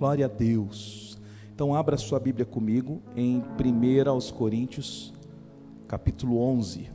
Glória 0.00 0.24
a 0.24 0.28
Deus. 0.30 1.18
Então 1.54 1.74
abra 1.74 1.98
sua 1.98 2.18
Bíblia 2.18 2.46
comigo 2.46 3.02
em 3.14 3.42
1 3.42 4.08
aos 4.08 4.30
Coríntios, 4.30 5.12
capítulo 5.86 6.38
11. 6.38 6.88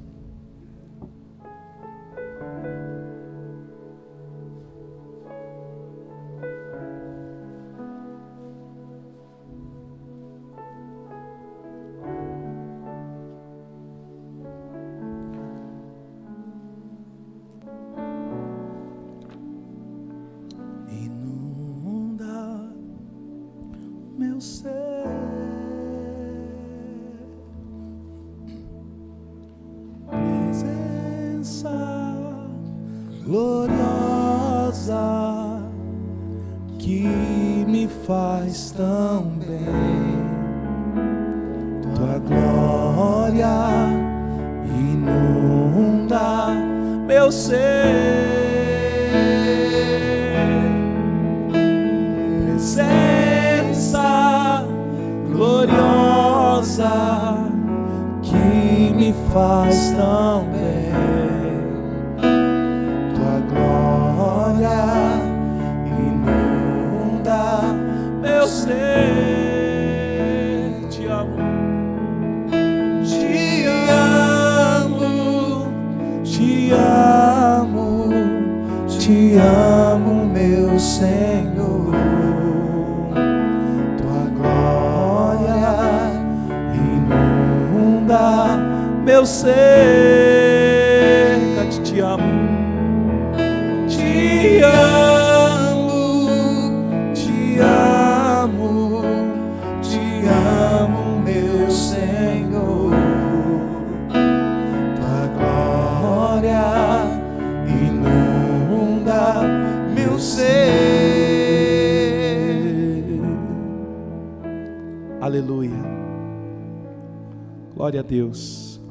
Glória 117.86 118.00
a 118.00 118.04
Deus. 118.04 118.82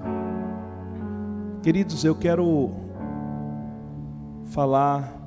Queridos, 1.64 2.04
eu 2.04 2.14
quero 2.14 2.70
falar 4.52 5.20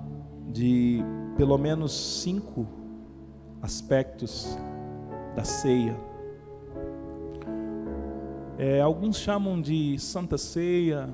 de 0.53 1.03
pelo 1.35 1.57
menos 1.57 1.91
cinco 2.21 2.65
aspectos 3.61 4.57
da 5.35 5.43
ceia. 5.43 5.97
É, 8.57 8.79
alguns 8.79 9.17
chamam 9.17 9.59
de 9.59 9.99
Santa 9.99 10.37
Ceia, 10.37 11.09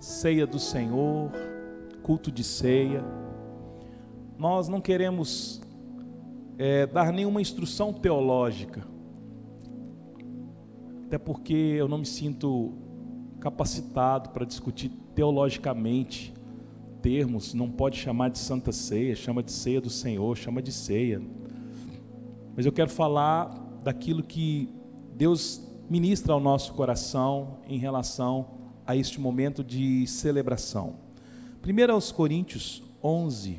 Ceia 0.00 0.48
do 0.48 0.58
Senhor, 0.58 1.30
culto 2.02 2.32
de 2.32 2.42
ceia. 2.42 3.04
Nós 4.36 4.66
não 4.66 4.80
queremos 4.80 5.62
é, 6.58 6.84
dar 6.84 7.12
nenhuma 7.12 7.40
instrução 7.40 7.92
teológica, 7.92 8.89
até 11.10 11.18
porque 11.18 11.52
eu 11.52 11.88
não 11.88 11.98
me 11.98 12.06
sinto 12.06 12.72
capacitado 13.40 14.30
para 14.30 14.44
discutir 14.44 14.92
teologicamente 15.12 16.32
termos, 17.02 17.52
não 17.52 17.68
pode 17.68 17.98
chamar 17.98 18.28
de 18.28 18.38
Santa 18.38 18.70
Ceia, 18.70 19.16
chama 19.16 19.42
de 19.42 19.50
Ceia 19.50 19.80
do 19.80 19.90
Senhor, 19.90 20.36
chama 20.36 20.62
de 20.62 20.70
ceia. 20.70 21.20
Mas 22.54 22.64
eu 22.64 22.70
quero 22.70 22.90
falar 22.90 23.48
daquilo 23.82 24.22
que 24.22 24.68
Deus 25.16 25.60
ministra 25.88 26.32
ao 26.32 26.38
nosso 26.38 26.74
coração 26.74 27.58
em 27.66 27.76
relação 27.76 28.46
a 28.86 28.94
este 28.94 29.20
momento 29.20 29.64
de 29.64 30.06
celebração. 30.06 30.94
1 31.66 31.92
aos 31.92 32.12
Coríntios 32.12 32.84
11, 33.02 33.58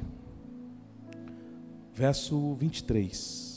verso 1.93 2.53
23. 2.53 3.50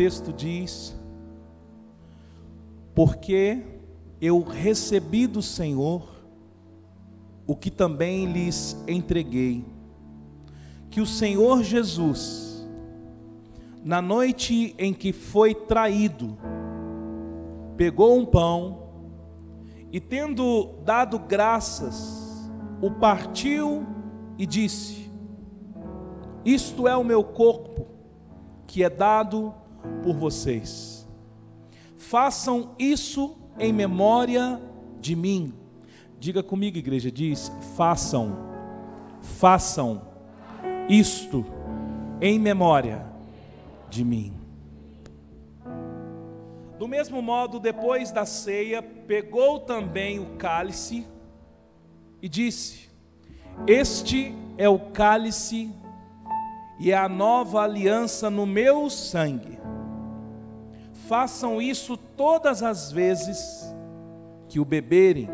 Texto 0.00 0.32
diz: 0.32 0.98
Porque 2.94 3.62
eu 4.18 4.42
recebi 4.42 5.26
do 5.26 5.42
Senhor 5.42 6.08
o 7.46 7.54
que 7.54 7.70
também 7.70 8.24
lhes 8.24 8.82
entreguei, 8.88 9.62
que 10.88 11.02
o 11.02 11.06
Senhor 11.06 11.62
Jesus, 11.62 12.66
na 13.84 14.00
noite 14.00 14.74
em 14.78 14.94
que 14.94 15.12
foi 15.12 15.54
traído, 15.54 16.38
pegou 17.76 18.18
um 18.18 18.24
pão 18.24 18.84
e, 19.92 20.00
tendo 20.00 20.76
dado 20.82 21.18
graças, 21.18 22.50
o 22.80 22.90
partiu 22.90 23.86
e 24.38 24.46
disse: 24.46 25.10
Isto 26.42 26.88
é 26.88 26.96
o 26.96 27.04
meu 27.04 27.22
corpo, 27.22 27.86
que 28.66 28.82
é 28.82 28.88
dado 28.88 29.59
por 30.02 30.16
vocês. 30.16 31.08
Façam 31.96 32.74
isso 32.78 33.36
em 33.58 33.72
memória 33.72 34.60
de 35.00 35.14
mim. 35.14 35.54
Diga 36.18 36.42
comigo, 36.42 36.78
igreja, 36.78 37.10
diz: 37.10 37.52
façam, 37.76 38.36
façam 39.20 40.02
isto 40.88 41.44
em 42.20 42.38
memória 42.38 43.06
de 43.88 44.04
mim. 44.04 44.34
Do 46.78 46.88
mesmo 46.88 47.20
modo, 47.20 47.60
depois 47.60 48.10
da 48.10 48.24
ceia, 48.24 48.82
pegou 48.82 49.60
também 49.60 50.18
o 50.18 50.36
cálice 50.36 51.06
e 52.22 52.28
disse: 52.28 52.88
Este 53.66 54.34
é 54.56 54.68
o 54.68 54.78
cálice 54.78 55.70
e 56.80 56.90
é 56.90 56.96
a 56.96 57.08
nova 57.08 57.60
aliança 57.60 58.30
no 58.30 58.46
meu 58.46 58.88
sangue. 58.88 59.59
Façam 61.10 61.60
isso 61.60 61.96
todas 61.96 62.62
as 62.62 62.92
vezes 62.92 63.74
que 64.48 64.60
o 64.60 64.64
beberem 64.64 65.28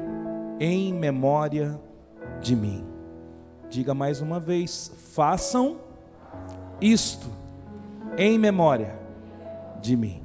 em 0.59 0.91
memória 0.91 1.79
de 2.41 2.57
mim. 2.57 2.83
Diga 3.69 3.93
mais 3.93 4.23
uma 4.23 4.41
vez: 4.41 4.91
façam 5.13 5.79
isto 6.81 7.27
em 8.17 8.39
memória 8.39 8.99
de 9.83 9.99
mim. 9.99 10.23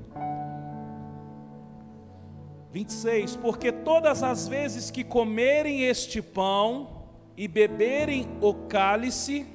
26: 2.72 3.36
Porque 3.36 3.74
todas 3.74 4.24
as 4.24 4.48
vezes 4.48 4.90
que 4.90 5.04
comerem 5.04 5.82
este 5.82 6.22
pão 6.22 7.04
e 7.36 7.46
beberem 7.46 8.26
o 8.40 8.54
cálice, 8.54 9.46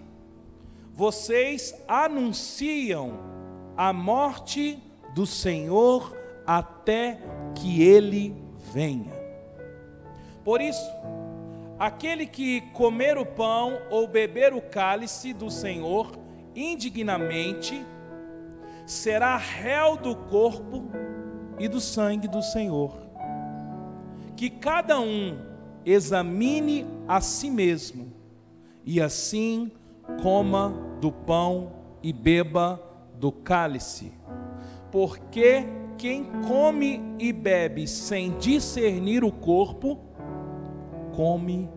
vocês 0.93 1.75
anunciam 1.89 3.15
a 3.75 3.95
morte 3.95 4.83
do 5.17 5.25
Senhor 5.25 6.15
até 6.47 7.19
que 7.55 7.83
ele 7.83 8.37
venha. 8.71 9.15
Por 10.45 10.61
isso, 10.61 10.93
aquele 11.79 12.27
que 12.27 12.61
comer 12.75 13.17
o 13.17 13.25
pão 13.25 13.79
ou 13.89 14.07
beber 14.07 14.53
o 14.53 14.61
cálice 14.61 15.33
do 15.33 15.51
Senhor 15.51 16.13
indignamente, 16.55 17.83
será 18.85 19.39
réu 19.39 19.97
do 19.97 20.15
corpo 20.15 20.85
e 21.59 21.67
do 21.67 21.81
sangue 21.81 22.29
do 22.29 22.43
Senhor. 22.43 22.93
Que 24.37 24.51
cada 24.51 25.01
um 25.01 25.39
examine 25.83 26.87
a 27.09 27.23
si 27.23 27.51
mesmo, 27.51 28.13
e 28.85 29.01
assim 29.01 29.73
coma 30.23 30.75
do 31.01 31.11
pão 31.11 31.73
e 32.03 32.13
beba 32.13 32.79
do 33.15 33.33
cálice. 33.33 34.13
Porque 34.91 35.65
quem 35.99 36.25
come 36.47 37.01
e 37.19 37.33
bebe 37.33 37.87
sem 37.87 38.37
discernir 38.39 39.25
o 39.25 39.33
corpo, 39.33 39.99
come 41.15 41.69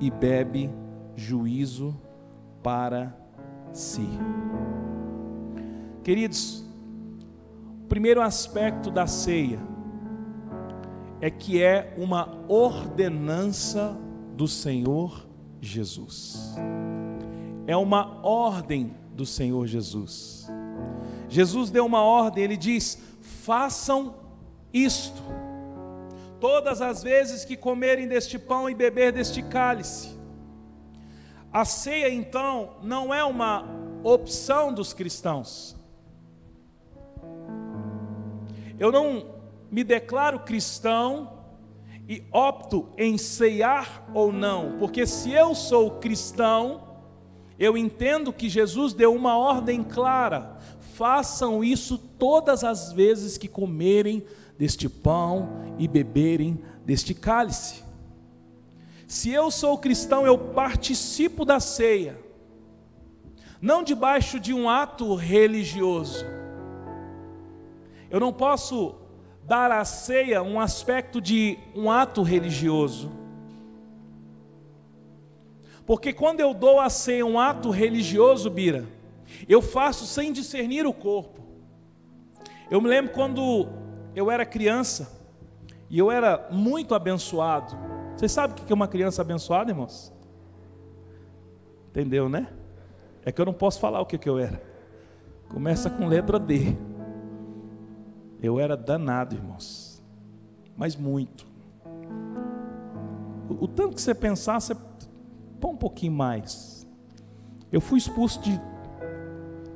e 0.00 0.10
bebe 0.10 0.70
juízo 1.14 2.00
para 2.62 3.16
si. 3.72 4.08
Queridos, 6.02 6.64
o 7.82 7.86
primeiro 7.88 8.20
aspecto 8.20 8.90
da 8.90 9.06
ceia 9.06 9.58
é 11.20 11.30
que 11.30 11.62
é 11.62 11.94
uma 11.96 12.38
ordenança 12.48 13.96
do 14.36 14.46
Senhor 14.46 15.26
Jesus. 15.60 16.54
É 17.66 17.76
uma 17.76 18.20
ordem 18.22 18.94
do 19.14 19.26
Senhor 19.26 19.66
Jesus. 19.66 20.48
Jesus 21.36 21.68
deu 21.68 21.84
uma 21.84 22.02
ordem, 22.02 22.42
ele 22.42 22.56
diz: 22.56 22.98
façam 23.20 24.14
isto, 24.72 25.22
todas 26.40 26.80
as 26.80 27.02
vezes 27.02 27.44
que 27.44 27.58
comerem 27.58 28.08
deste 28.08 28.38
pão 28.38 28.70
e 28.70 28.74
beber 28.74 29.12
deste 29.12 29.42
cálice. 29.42 30.16
A 31.52 31.66
ceia, 31.66 32.08
então, 32.08 32.78
não 32.82 33.12
é 33.12 33.22
uma 33.22 33.66
opção 34.02 34.72
dos 34.72 34.94
cristãos. 34.94 35.76
Eu 38.78 38.90
não 38.90 39.34
me 39.70 39.84
declaro 39.84 40.40
cristão 40.40 41.44
e 42.08 42.24
opto 42.32 42.88
em 42.96 43.18
ceiar 43.18 44.08
ou 44.14 44.32
não, 44.32 44.78
porque 44.78 45.06
se 45.06 45.32
eu 45.32 45.54
sou 45.54 45.98
cristão, 45.98 46.86
eu 47.58 47.76
entendo 47.76 48.32
que 48.32 48.48
Jesus 48.48 48.92
deu 48.92 49.14
uma 49.14 49.36
ordem 49.36 49.82
clara: 49.82 50.58
façam 50.96 51.62
isso 51.62 51.98
todas 51.98 52.64
as 52.64 52.90
vezes 52.90 53.36
que 53.36 53.48
comerem 53.48 54.24
deste 54.58 54.88
pão 54.88 55.74
e 55.78 55.86
beberem 55.86 56.58
deste 56.86 57.12
cálice. 57.12 57.84
Se 59.06 59.30
eu 59.30 59.50
sou 59.50 59.76
cristão, 59.76 60.24
eu 60.24 60.38
participo 60.38 61.44
da 61.44 61.60
ceia, 61.60 62.18
não 63.60 63.82
debaixo 63.82 64.40
de 64.40 64.54
um 64.54 64.70
ato 64.70 65.14
religioso. 65.14 66.24
Eu 68.08 68.18
não 68.18 68.32
posso 68.32 68.94
dar 69.44 69.70
à 69.70 69.84
ceia 69.84 70.42
um 70.42 70.58
aspecto 70.58 71.20
de 71.20 71.58
um 71.74 71.90
ato 71.90 72.22
religioso. 72.22 73.12
Porque 75.84 76.10
quando 76.14 76.40
eu 76.40 76.54
dou 76.54 76.80
à 76.80 76.88
ceia 76.88 77.26
um 77.26 77.38
ato 77.38 77.68
religioso, 77.68 78.48
Bira, 78.48 78.95
eu 79.48 79.62
faço 79.62 80.06
sem 80.06 80.32
discernir 80.32 80.86
o 80.86 80.92
corpo. 80.92 81.40
Eu 82.70 82.80
me 82.80 82.88
lembro 82.88 83.12
quando 83.12 83.68
eu 84.14 84.30
era 84.30 84.44
criança 84.44 85.12
e 85.88 85.98
eu 85.98 86.10
era 86.10 86.48
muito 86.50 86.94
abençoado. 86.94 87.76
Vocês 88.16 88.32
sabem 88.32 88.56
o 88.56 88.66
que 88.66 88.72
é 88.72 88.74
uma 88.74 88.88
criança 88.88 89.22
abençoada, 89.22 89.70
irmãos? 89.70 90.12
Entendeu, 91.90 92.28
né? 92.28 92.48
É 93.24 93.30
que 93.30 93.40
eu 93.40 93.46
não 93.46 93.52
posso 93.52 93.78
falar 93.78 94.00
o 94.00 94.06
que 94.06 94.28
eu 94.28 94.38
era. 94.38 94.60
Começa 95.48 95.88
com 95.88 96.06
letra 96.06 96.38
D. 96.38 96.76
Eu 98.42 98.58
era 98.58 98.76
danado, 98.76 99.34
irmãos. 99.34 100.02
Mas 100.76 100.96
muito. 100.96 101.46
O, 103.48 103.64
o 103.64 103.68
tanto 103.68 103.94
que 103.94 104.00
você 104.00 104.14
pensar, 104.14 104.60
você 104.60 104.76
põe 105.60 105.72
um 105.72 105.76
pouquinho 105.76 106.12
mais. 106.12 106.86
Eu 107.72 107.80
fui 107.80 107.98
expulso 107.98 108.40
de 108.40 108.60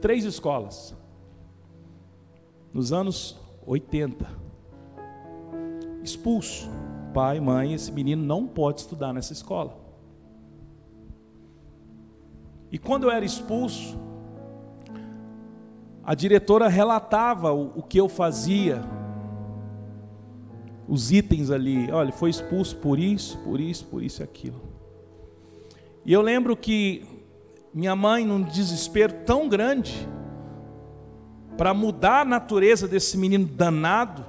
três 0.00 0.24
escolas. 0.24 0.94
Nos 2.72 2.92
anos 2.92 3.36
80. 3.66 4.26
Expulso. 6.02 6.68
Pai, 7.12 7.40
mãe, 7.40 7.74
esse 7.74 7.90
menino 7.90 8.22
não 8.22 8.46
pode 8.46 8.80
estudar 8.80 9.12
nessa 9.12 9.32
escola. 9.32 9.76
E 12.70 12.78
quando 12.78 13.04
eu 13.04 13.10
era 13.10 13.24
expulso, 13.24 13.98
a 16.04 16.14
diretora 16.14 16.68
relatava 16.68 17.52
o, 17.52 17.78
o, 17.78 17.82
que 17.82 17.98
eu 17.98 18.08
fazia, 18.08 18.80
os 20.88 21.10
itens 21.10 21.50
ali. 21.50 21.90
Olha, 21.90 22.12
foi 22.12 22.30
expulso 22.30 22.76
por 22.76 22.98
isso, 22.98 23.38
por 23.38 23.60
isso, 23.60 23.84
por 23.86 24.02
isso 24.02 24.22
e 24.22 24.24
aquilo. 24.24 24.60
E 26.04 26.12
eu 26.12 26.22
lembro 26.22 26.56
que 26.56 27.04
minha 27.72 27.94
mãe, 27.94 28.24
num 28.24 28.42
desespero 28.42 29.12
tão 29.24 29.48
grande, 29.48 30.08
para 31.56 31.72
mudar 31.72 32.22
a 32.22 32.24
natureza 32.24 32.88
desse 32.88 33.16
menino 33.16 33.46
danado, 33.46 34.24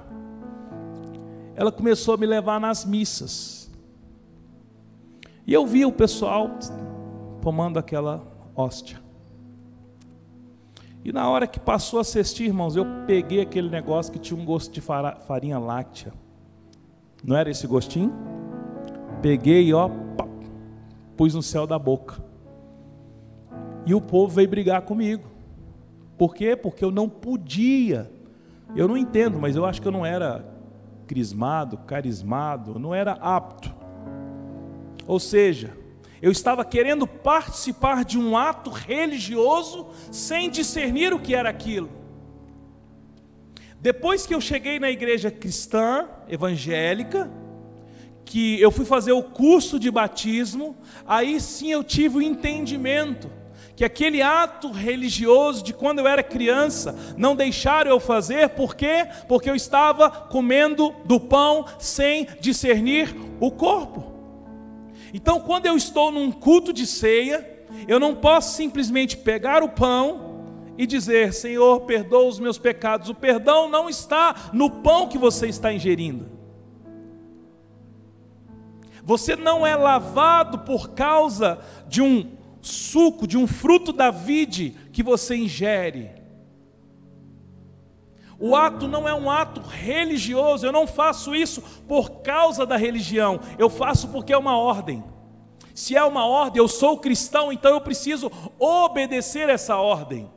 ela 1.54 1.72
começou 1.72 2.14
a 2.14 2.16
me 2.16 2.26
levar 2.26 2.60
nas 2.60 2.84
missas. 2.84 3.70
E 5.46 5.52
eu 5.52 5.66
via 5.66 5.88
o 5.88 5.92
pessoal 5.92 6.50
tomando 7.40 7.78
aquela 7.78 8.22
hóstia. 8.54 9.00
E 11.04 11.12
na 11.12 11.28
hora 11.28 11.48
que 11.48 11.58
passou 11.58 11.98
a 11.98 12.02
assistir, 12.02 12.44
irmãos, 12.44 12.76
eu 12.76 12.86
peguei 13.06 13.40
aquele 13.40 13.68
negócio 13.68 14.12
que 14.12 14.20
tinha 14.20 14.38
um 14.38 14.44
gosto 14.44 14.72
de 14.72 14.80
farinha 14.80 15.58
láctea. 15.58 16.12
Não 17.24 17.36
era 17.36 17.50
esse 17.50 17.66
gostinho? 17.66 18.12
Peguei 19.20 19.64
e 19.64 19.74
ó, 19.74 19.88
pá, 19.88 20.28
pus 21.16 21.34
no 21.34 21.42
céu 21.42 21.66
da 21.66 21.78
boca. 21.78 22.22
E 23.84 23.94
o 23.94 24.00
povo 24.00 24.34
veio 24.34 24.48
brigar 24.48 24.82
comigo. 24.82 25.24
Por 26.16 26.34
quê? 26.34 26.54
Porque 26.54 26.84
eu 26.84 26.90
não 26.90 27.08
podia. 27.08 28.10
Eu 28.76 28.86
não 28.86 28.96
entendo, 28.96 29.38
mas 29.38 29.56
eu 29.56 29.64
acho 29.64 29.82
que 29.82 29.88
eu 29.88 29.92
não 29.92 30.06
era 30.06 30.46
crismado, 31.06 31.78
carismado, 31.78 32.78
não 32.78 32.94
era 32.94 33.12
apto. 33.12 33.74
Ou 35.06 35.18
seja, 35.18 35.76
eu 36.20 36.30
estava 36.30 36.64
querendo 36.64 37.06
participar 37.06 38.04
de 38.04 38.18
um 38.18 38.36
ato 38.36 38.70
religioso 38.70 39.88
sem 40.10 40.48
discernir 40.48 41.12
o 41.12 41.18
que 41.18 41.34
era 41.34 41.48
aquilo. 41.48 41.90
Depois 43.80 44.24
que 44.24 44.32
eu 44.32 44.40
cheguei 44.40 44.78
na 44.78 44.90
igreja 44.90 45.28
cristã, 45.28 46.08
evangélica, 46.28 47.28
que 48.24 48.60
eu 48.60 48.70
fui 48.70 48.84
fazer 48.84 49.10
o 49.10 49.24
curso 49.24 49.76
de 49.76 49.90
batismo, 49.90 50.76
aí 51.04 51.40
sim 51.40 51.72
eu 51.72 51.82
tive 51.82 52.18
o 52.18 52.22
entendimento 52.22 53.28
que 53.74 53.84
aquele 53.84 54.20
ato 54.20 54.70
religioso 54.70 55.64
de 55.64 55.72
quando 55.72 56.00
eu 56.00 56.06
era 56.06 56.22
criança 56.22 56.94
não 57.16 57.34
deixaram 57.34 57.90
eu 57.90 57.98
fazer, 57.98 58.50
por 58.50 58.74
quê? 58.74 59.06
Porque 59.26 59.48
eu 59.48 59.56
estava 59.56 60.10
comendo 60.10 60.94
do 61.04 61.18
pão 61.18 61.64
sem 61.78 62.26
discernir 62.40 63.14
o 63.40 63.50
corpo. 63.50 64.12
Então, 65.14 65.40
quando 65.40 65.66
eu 65.66 65.76
estou 65.76 66.10
num 66.10 66.30
culto 66.30 66.72
de 66.72 66.86
ceia, 66.86 67.48
eu 67.88 67.98
não 67.98 68.14
posso 68.14 68.54
simplesmente 68.56 69.16
pegar 69.16 69.62
o 69.62 69.68
pão 69.68 70.32
e 70.76 70.86
dizer: 70.86 71.32
Senhor, 71.32 71.80
perdoa 71.82 72.28
os 72.28 72.38
meus 72.38 72.58
pecados. 72.58 73.08
O 73.08 73.14
perdão 73.14 73.68
não 73.68 73.88
está 73.88 74.50
no 74.52 74.70
pão 74.70 75.08
que 75.08 75.18
você 75.18 75.48
está 75.48 75.72
ingerindo. 75.72 76.30
Você 79.04 79.34
não 79.34 79.66
é 79.66 79.74
lavado 79.74 80.60
por 80.60 80.90
causa 80.90 81.58
de 81.88 82.00
um 82.00 82.41
suco, 82.62 83.26
de 83.26 83.36
um 83.36 83.46
fruto 83.46 83.92
da 83.92 84.10
vide 84.10 84.70
que 84.92 85.02
você 85.02 85.36
ingere. 85.36 86.10
O 88.38 88.56
ato 88.56 88.88
não 88.88 89.08
é 89.08 89.14
um 89.14 89.28
ato 89.28 89.60
religioso, 89.60 90.64
eu 90.64 90.72
não 90.72 90.86
faço 90.86 91.34
isso 91.34 91.60
por 91.86 92.22
causa 92.22 92.64
da 92.64 92.76
religião, 92.76 93.38
eu 93.58 93.68
faço 93.68 94.08
porque 94.08 94.32
é 94.32 94.38
uma 94.38 94.56
ordem. 94.56 95.04
Se 95.74 95.96
é 95.96 96.04
uma 96.04 96.26
ordem, 96.26 96.60
eu 96.60 96.68
sou 96.68 96.98
cristão, 96.98 97.52
então 97.52 97.72
eu 97.72 97.80
preciso 97.80 98.30
obedecer 98.58 99.48
essa 99.48 99.76
ordem. 99.76 100.30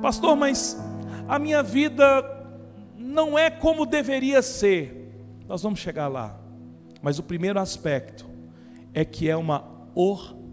Pastor, 0.00 0.36
mas 0.36 0.78
a 1.28 1.38
minha 1.38 1.62
vida 1.62 2.24
não 2.96 3.38
é 3.38 3.50
como 3.50 3.86
deveria 3.86 4.42
ser. 4.42 5.12
Nós 5.46 5.62
vamos 5.62 5.80
chegar 5.80 6.08
lá. 6.08 6.38
Mas 7.02 7.18
o 7.18 7.22
primeiro 7.22 7.58
aspecto 7.58 8.26
é 8.94 9.04
que 9.04 9.28
é 9.28 9.36
uma 9.36 9.64
ordenança. 9.94 10.45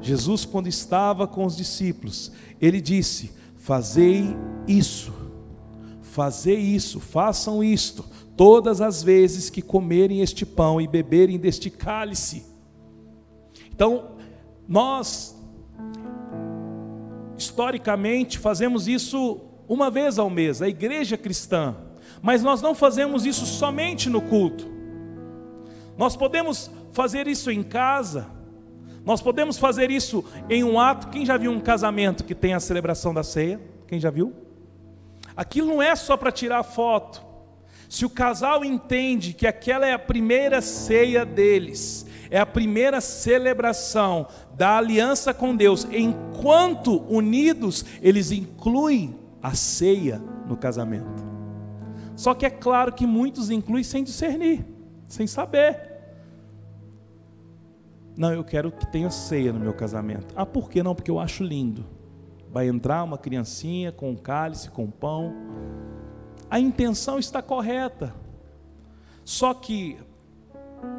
Jesus, 0.00 0.44
quando 0.44 0.66
estava 0.66 1.26
com 1.26 1.44
os 1.44 1.56
discípulos, 1.56 2.30
ele 2.60 2.80
disse: 2.80 3.32
Fazei 3.56 4.36
isso 4.66 5.24
Fazer 6.14 6.54
isso, 6.54 7.00
façam 7.00 7.64
isto, 7.64 8.04
todas 8.36 8.80
as 8.80 9.02
vezes 9.02 9.50
que 9.50 9.60
comerem 9.60 10.20
este 10.20 10.46
pão 10.46 10.80
e 10.80 10.86
beberem 10.86 11.36
deste 11.40 11.68
cálice. 11.68 12.46
Então, 13.72 14.12
nós, 14.68 15.36
historicamente, 17.36 18.38
fazemos 18.38 18.86
isso 18.86 19.40
uma 19.66 19.90
vez 19.90 20.16
ao 20.16 20.30
mês, 20.30 20.62
a 20.62 20.68
igreja 20.68 21.16
cristã, 21.16 21.74
mas 22.22 22.44
nós 22.44 22.62
não 22.62 22.76
fazemos 22.76 23.26
isso 23.26 23.44
somente 23.44 24.08
no 24.08 24.20
culto. 24.22 24.68
Nós 25.98 26.14
podemos 26.14 26.70
fazer 26.92 27.26
isso 27.26 27.50
em 27.50 27.64
casa, 27.64 28.30
nós 29.04 29.20
podemos 29.20 29.58
fazer 29.58 29.90
isso 29.90 30.24
em 30.48 30.64
um 30.64 30.80
ato. 30.80 31.08
Quem 31.08 31.26
já 31.26 31.36
viu 31.36 31.50
um 31.50 31.60
casamento 31.60 32.24
que 32.24 32.34
tem 32.34 32.54
a 32.54 32.60
celebração 32.60 33.12
da 33.12 33.22
ceia? 33.22 33.60
Quem 33.86 34.00
já 34.00 34.10
viu? 34.10 34.32
Aquilo 35.36 35.68
não 35.68 35.82
é 35.82 35.94
só 35.94 36.16
para 36.16 36.32
tirar 36.32 36.62
foto. 36.62 37.24
Se 37.88 38.04
o 38.04 38.10
casal 38.10 38.64
entende 38.64 39.34
que 39.34 39.46
aquela 39.46 39.86
é 39.86 39.92
a 39.92 39.98
primeira 39.98 40.60
ceia 40.60 41.24
deles, 41.24 42.06
é 42.30 42.38
a 42.38 42.46
primeira 42.46 43.00
celebração 43.00 44.26
da 44.56 44.78
aliança 44.78 45.34
com 45.34 45.54
Deus, 45.54 45.86
enquanto 45.92 47.02
unidos, 47.08 47.84
eles 48.00 48.32
incluem 48.32 49.16
a 49.42 49.54
ceia 49.54 50.20
no 50.48 50.56
casamento. 50.56 51.24
Só 52.16 52.32
que 52.32 52.46
é 52.46 52.50
claro 52.50 52.92
que 52.92 53.06
muitos 53.06 53.50
incluem 53.50 53.84
sem 53.84 54.02
discernir, 54.02 54.64
sem 55.06 55.26
saber. 55.26 55.93
Não, 58.16 58.32
eu 58.32 58.44
quero 58.44 58.70
que 58.70 58.86
tenha 58.86 59.10
ceia 59.10 59.52
no 59.52 59.58
meu 59.58 59.72
casamento. 59.72 60.32
Ah, 60.36 60.46
por 60.46 60.70
que 60.70 60.82
não? 60.82 60.94
Porque 60.94 61.10
eu 61.10 61.18
acho 61.18 61.42
lindo. 61.42 61.84
Vai 62.50 62.68
entrar 62.68 63.02
uma 63.02 63.18
criancinha 63.18 63.90
com 63.90 64.10
um 64.10 64.16
cálice, 64.16 64.70
com 64.70 64.88
pão. 64.88 65.34
A 66.48 66.60
intenção 66.60 67.18
está 67.18 67.42
correta. 67.42 68.14
Só 69.24 69.52
que 69.52 69.98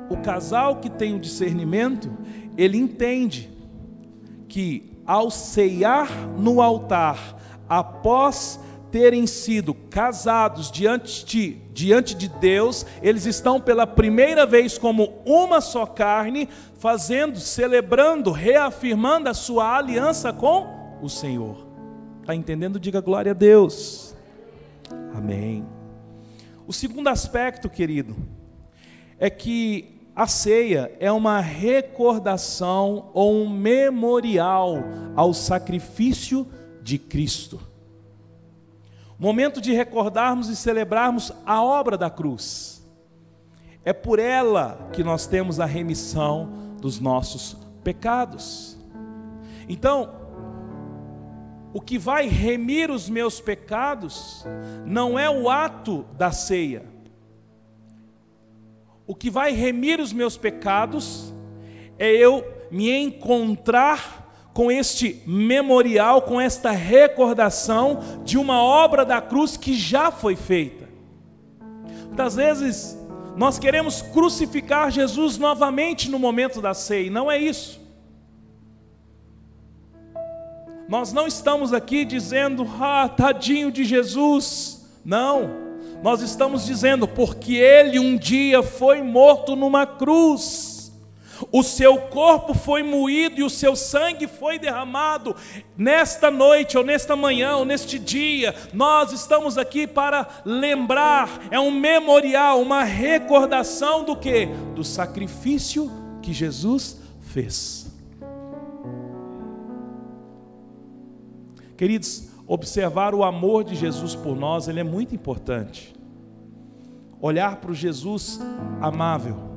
o 0.10 0.18
casal 0.18 0.78
que 0.78 0.90
tem 0.90 1.16
o 1.16 1.20
discernimento, 1.20 2.12
ele 2.58 2.78
entende 2.78 3.50
que 4.50 5.00
ao 5.06 5.30
ceiar 5.30 6.10
no 6.38 6.62
altar, 6.62 7.38
após 7.70 8.60
terem 8.96 9.28
sido 9.28 9.74
casados 9.74 10.72
diante 10.72 11.25
de, 11.25 11.58
diante 11.74 12.16
de 12.16 12.30
Deus, 12.30 12.86
eles 13.02 13.25
estão 13.25 13.60
pela 13.60 13.86
primeira 13.86 14.46
vez 14.46 14.78
como 14.78 15.22
uma 15.25 15.60
só 15.60 15.86
carne, 15.86 16.48
fazendo, 16.78 17.38
celebrando, 17.38 18.32
reafirmando 18.32 19.28
a 19.28 19.34
sua 19.34 19.78
aliança 19.78 20.32
com 20.32 20.98
o 21.02 21.10
Senhor. 21.10 21.68
Está 22.22 22.34
entendendo? 22.34 22.80
Diga 22.80 23.02
glória 23.02 23.34
a 23.34 23.36
Deus. 23.36 24.16
Amém. 25.14 25.66
O 26.66 26.72
segundo 26.72 27.10
aspecto, 27.10 27.70
querido, 27.70 28.16
é 29.20 29.30
que 29.30 30.00
a 30.16 30.25
ceia 30.25 30.90
é 31.02 31.12
uma 31.12 31.42
recordação 31.42 33.12
ou 33.14 33.44
um 33.44 33.50
memorial 33.50 34.78
ao 35.18 35.34
sacrifício 35.34 36.48
de 36.82 36.98
Cristo. 36.98 37.75
Momento 39.18 39.62
de 39.62 39.74
recordarmos 39.74 40.50
e 40.50 40.56
celebrarmos 40.56 41.32
a 41.46 41.64
obra 41.64 41.98
da 41.98 42.10
cruz. 42.10 42.86
É 43.84 43.94
por 43.94 44.20
ela 44.20 44.90
que 44.92 45.04
nós 45.04 45.26
temos 45.28 45.60
a 45.60 45.66
remissão 45.66 46.76
dos 46.82 47.00
nossos 47.00 47.56
pecados. 47.84 48.78
Então, 49.70 50.10
o 51.74 51.80
que 51.80 51.98
vai 51.98 52.28
remir 52.28 52.90
os 52.90 53.10
meus 53.10 53.40
pecados 53.40 54.46
não 54.86 55.18
é 55.20 55.30
o 55.30 55.50
ato 55.50 56.06
da 56.18 56.32
ceia. 56.32 56.86
O 59.08 59.14
que 59.14 59.30
vai 59.30 59.52
remir 59.52 60.00
os 60.00 60.12
meus 60.12 60.38
pecados 60.38 61.34
é 62.00 62.12
eu 62.12 62.44
me 62.72 62.92
encontrar 62.92 64.25
com 64.56 64.72
este 64.72 65.22
memorial, 65.28 66.22
com 66.22 66.40
esta 66.40 66.72
recordação 66.72 68.00
de 68.24 68.38
uma 68.38 68.64
obra 68.64 69.04
da 69.04 69.20
cruz 69.20 69.58
que 69.58 69.74
já 69.74 70.10
foi 70.10 70.38
feita. 70.38 70.88
Muitas 72.06 72.38
vezes 72.38 72.98
nós 73.36 73.60
queremos 73.60 74.02
crucificar 74.02 74.90
Jesus 74.90 75.38
novamente 75.38 76.10
no 76.10 76.18
momento 76.18 76.62
da 76.62 76.74
ceia, 76.74 77.12
não 77.12 77.30
é 77.30 77.38
isso. 77.38 77.82
Nós 80.88 81.12
não 81.12 81.28
estamos 81.28 81.74
aqui 81.74 82.06
dizendo, 82.06 82.66
ah, 82.80 83.10
tadinho 83.10 83.70
de 83.70 83.84
Jesus. 83.84 84.88
Não, 85.04 85.50
nós 86.02 86.22
estamos 86.22 86.66
dizendo, 86.66 87.10
porque 87.10 87.56
ele 87.56 88.00
um 88.00 88.16
dia 88.16 88.64
foi 88.64 89.02
morto 89.02 89.54
numa 89.54 89.86
cruz 89.86 90.75
o 91.51 91.63
seu 91.63 91.98
corpo 91.98 92.54
foi 92.54 92.84
moído 92.84 93.39
e 93.39 93.44
o 93.44 93.50
seu 93.50 93.75
sangue 93.75 94.27
foi 94.27 94.58
derramado. 94.58 95.36
Nesta 95.77 96.32
noite, 96.32 96.77
ou 96.77 96.84
nesta 96.84 97.15
manhã, 97.15 97.58
ou 97.58 97.65
neste 97.65 98.00
dia, 98.00 98.56
nós 98.74 99.12
estamos 99.12 99.58
aqui 99.58 99.86
para 99.88 100.27
lembrar, 100.46 101.30
é 101.51 101.60
um 101.60 101.72
memorial, 101.72 102.62
uma 102.62 102.84
recordação 102.84 104.04
do 104.04 104.15
que? 104.15 104.48
Do 104.74 104.84
sacrifício 104.84 105.92
que 106.22 106.34
Jesus 106.34 107.01
fez. 107.22 107.86
Queridos, 111.77 112.30
observar 112.48 113.13
o 113.13 113.24
amor 113.24 113.63
de 113.63 113.75
Jesus 113.75 114.15
por 114.15 114.36
nós, 114.38 114.68
ele 114.68 114.80
é 114.80 114.84
muito 114.84 115.13
importante. 115.13 115.94
Olhar 117.20 117.58
para 117.58 117.72
o 117.72 117.75
Jesus 117.75 118.39
amável 118.82 119.55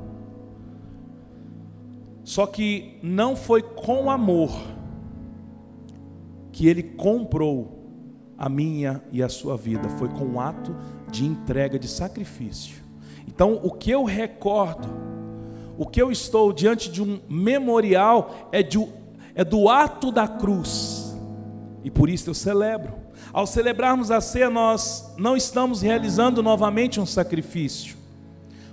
só 2.29 2.45
que 2.45 2.99
não 3.01 3.35
foi 3.35 3.63
com 3.63 4.07
amor 4.07 4.51
que 6.51 6.67
ele 6.67 6.83
comprou 6.83 7.89
a 8.37 8.47
minha 8.47 9.01
e 9.11 9.23
a 9.23 9.27
sua 9.27 9.57
vida, 9.57 9.89
foi 9.97 10.09
com 10.09 10.25
um 10.25 10.39
ato 10.39 10.75
de 11.09 11.25
entrega, 11.25 11.79
de 11.79 11.87
sacrifício. 11.87 12.83
Então, 13.27 13.59
o 13.63 13.71
que 13.71 13.89
eu 13.89 14.03
recordo, 14.03 14.87
o 15.75 15.87
que 15.87 15.99
eu 15.99 16.11
estou 16.11 16.53
diante 16.53 16.91
de 16.91 17.01
um 17.01 17.19
memorial 17.27 18.47
é, 18.51 18.61
de, 18.61 18.77
é 19.33 19.43
do 19.43 19.67
ato 19.67 20.11
da 20.11 20.27
cruz, 20.27 21.17
e 21.83 21.89
por 21.89 22.11
isso 22.11 22.29
eu 22.29 22.35
celebro. 22.35 22.93
Ao 23.33 23.47
celebrarmos 23.47 24.11
a 24.11 24.21
ceia, 24.21 24.51
nós 24.51 25.15
não 25.17 25.35
estamos 25.35 25.81
realizando 25.81 26.43
novamente 26.43 26.99
um 26.99 27.07
sacrifício. 27.07 27.97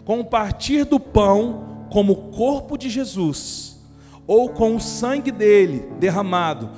Com 0.04 0.20
o 0.20 0.25
partir 0.26 0.84
do 0.84 1.00
pão, 1.00 1.75
como 1.90 2.12
o 2.12 2.31
corpo 2.33 2.76
de 2.76 2.88
Jesus, 2.88 3.78
ou 4.26 4.50
com 4.50 4.75
o 4.76 4.81
sangue 4.81 5.31
dele 5.31 5.88
derramado, 5.99 6.71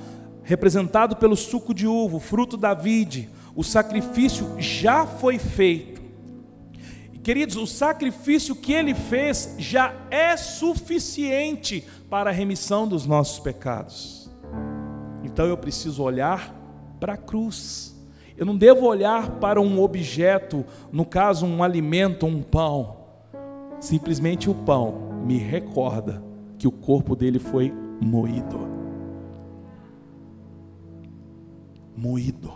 representado 0.42 1.16
pelo 1.16 1.36
suco 1.36 1.74
de 1.74 1.86
uva, 1.86 2.20
fruto 2.20 2.56
da 2.56 2.74
vide, 2.74 3.28
o 3.54 3.64
sacrifício 3.64 4.54
já 4.58 5.06
foi 5.06 5.38
feito. 5.38 6.00
Queridos, 7.22 7.56
o 7.56 7.66
sacrifício 7.66 8.56
que 8.56 8.72
ele 8.72 8.94
fez 8.94 9.54
já 9.58 9.94
é 10.10 10.36
suficiente 10.36 11.84
para 12.08 12.30
a 12.30 12.32
remissão 12.32 12.88
dos 12.88 13.04
nossos 13.04 13.38
pecados. 13.38 14.30
Então 15.22 15.44
eu 15.44 15.56
preciso 15.58 16.02
olhar 16.02 16.54
para 16.98 17.14
a 17.14 17.18
cruz. 17.18 17.94
Eu 18.36 18.46
não 18.46 18.56
devo 18.56 18.86
olhar 18.86 19.32
para 19.32 19.60
um 19.60 19.82
objeto, 19.82 20.64
no 20.90 21.04
caso 21.04 21.44
um 21.44 21.62
alimento, 21.62 22.24
um 22.24 22.40
pão. 22.40 22.97
Simplesmente 23.80 24.50
o 24.50 24.54
pão 24.54 25.22
me 25.24 25.38
recorda 25.38 26.22
que 26.58 26.66
o 26.66 26.72
corpo 26.72 27.14
dele 27.14 27.38
foi 27.38 27.72
moído. 28.00 28.66
Moído. 31.96 32.52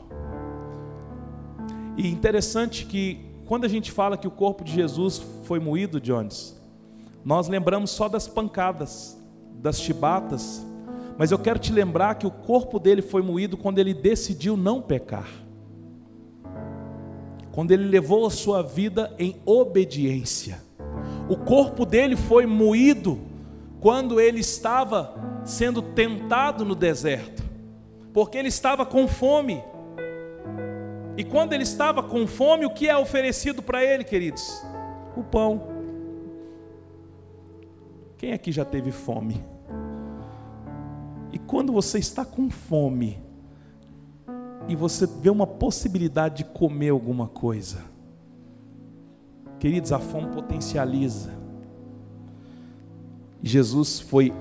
E 1.97 2.09
interessante 2.09 2.87
que 2.87 3.21
quando 3.47 3.65
a 3.65 3.69
gente 3.69 3.93
fala 3.93 4.17
que 4.17 4.27
o 4.27 4.31
corpo 4.31 4.65
de 4.65 4.73
Jesus 4.73 5.19
foi 5.45 5.61
moído, 5.61 6.01
Jones, 6.01 6.59
nós 7.25 7.49
lembramos 7.49 7.91
só 7.91 8.09
das 8.09 8.27
pancadas, 8.27 9.17
das 9.61 9.81
chibatas, 9.81 10.65
mas 11.19 11.31
eu 11.31 11.39
quero 11.39 11.59
te 11.59 11.73
lembrar 11.73 12.15
que 12.17 12.27
o 12.27 12.31
corpo 12.31 12.79
dele 12.79 13.03
foi 13.03 13.23
moído 13.23 13.57
quando 13.57 13.79
ele 13.79 13.95
decidiu 13.95 14.57
não 14.57 14.81
pecar. 14.81 15.29
Quando 17.53 17.71
ele 17.71 17.85
levou 17.85 18.27
a 18.27 18.31
sua 18.31 18.63
vida 18.63 19.15
em 19.19 19.37
obediência. 19.45 20.72
O 21.29 21.37
corpo 21.37 21.87
dele 21.87 22.17
foi 22.17 22.47
moído 22.47 23.19
quando 23.81 24.21
ele 24.21 24.41
estava 24.41 25.15
sendo 25.45 25.83
tentado 25.83 26.65
no 26.65 26.75
deserto, 26.75 27.43
porque 28.13 28.39
ele 28.39 28.49
estava 28.49 28.85
com 28.87 29.09
fome. 29.09 29.63
E 31.17 31.25
quando 31.25 31.53
ele 31.53 31.63
estava 31.63 32.03
com 32.03 32.27
fome, 32.27 32.65
o 32.65 32.71
que 32.71 32.89
é 32.89 32.97
oferecido 32.97 33.63
para 33.63 33.85
ele, 33.85 34.05
queridos? 34.05 34.65
O 35.17 35.23
pão. 35.23 35.69
Quem 38.17 38.33
aqui 38.33 38.53
já 38.53 38.65
teve 38.65 38.93
fome? 38.93 39.45
E 41.33 41.39
quando 41.39 41.73
você 41.73 41.99
está 41.99 42.25
com 42.25 42.51
fome, 42.51 43.19
e 44.69 44.77
você 44.77 45.07
vê 45.07 45.31
uma 45.31 45.47
possibilidade 45.47 46.39
de 46.39 46.45
comer 46.45 46.91
alguma 46.91 47.27
coisa, 47.27 47.92
Queridos, 49.63 49.93
a 49.93 50.01
fome 50.01 50.27
potencializa. 50.27 51.31
Jesus 53.41 54.01
foi 54.01 54.33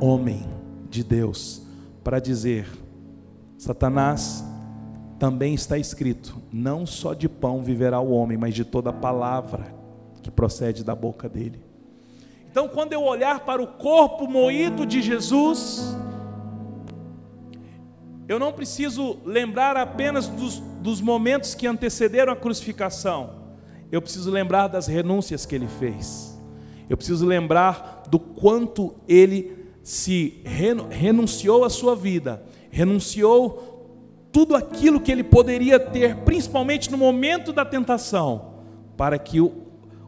homem 0.00 0.48
de 0.88 1.04
Deus 1.04 1.60
para 2.02 2.18
dizer: 2.18 2.66
Satanás, 3.58 4.42
também 5.18 5.52
está 5.52 5.76
escrito: 5.76 6.40
não 6.50 6.86
só 6.86 7.12
de 7.12 7.28
pão 7.28 7.62
viverá 7.62 8.00
o 8.00 8.10
homem, 8.10 8.38
mas 8.38 8.54
de 8.54 8.64
toda 8.64 8.90
palavra 8.90 9.66
que 10.22 10.30
procede 10.30 10.82
da 10.82 10.94
boca 10.94 11.28
dele. 11.28 11.62
Então, 12.50 12.66
quando 12.66 12.94
eu 12.94 13.02
olhar 13.02 13.40
para 13.40 13.62
o 13.62 13.66
corpo 13.66 14.26
moído 14.26 14.86
de 14.86 15.02
Jesus, 15.02 15.94
eu 18.26 18.38
não 18.38 18.50
preciso 18.50 19.18
lembrar 19.26 19.76
apenas 19.76 20.26
dos, 20.26 20.58
dos 20.80 21.02
momentos 21.02 21.54
que 21.54 21.66
antecederam 21.66 22.32
a 22.32 22.36
crucificação, 22.36 23.39
eu 23.90 24.00
preciso 24.00 24.30
lembrar 24.30 24.68
das 24.68 24.86
renúncias 24.86 25.44
que 25.44 25.54
ele 25.54 25.66
fez, 25.66 26.38
eu 26.88 26.96
preciso 26.96 27.26
lembrar 27.26 28.04
do 28.08 28.18
quanto 28.18 28.94
ele 29.08 29.58
se 29.82 30.40
renunciou 30.44 31.64
à 31.64 31.70
sua 31.70 31.96
vida, 31.96 32.42
renunciou 32.70 33.70
tudo 34.32 34.54
aquilo 34.54 35.00
que 35.00 35.10
ele 35.10 35.24
poderia 35.24 35.78
ter, 35.78 36.16
principalmente 36.18 36.90
no 36.90 36.96
momento 36.96 37.52
da 37.52 37.64
tentação, 37.64 38.54
para 38.96 39.18
que 39.18 39.40
o, 39.40 39.52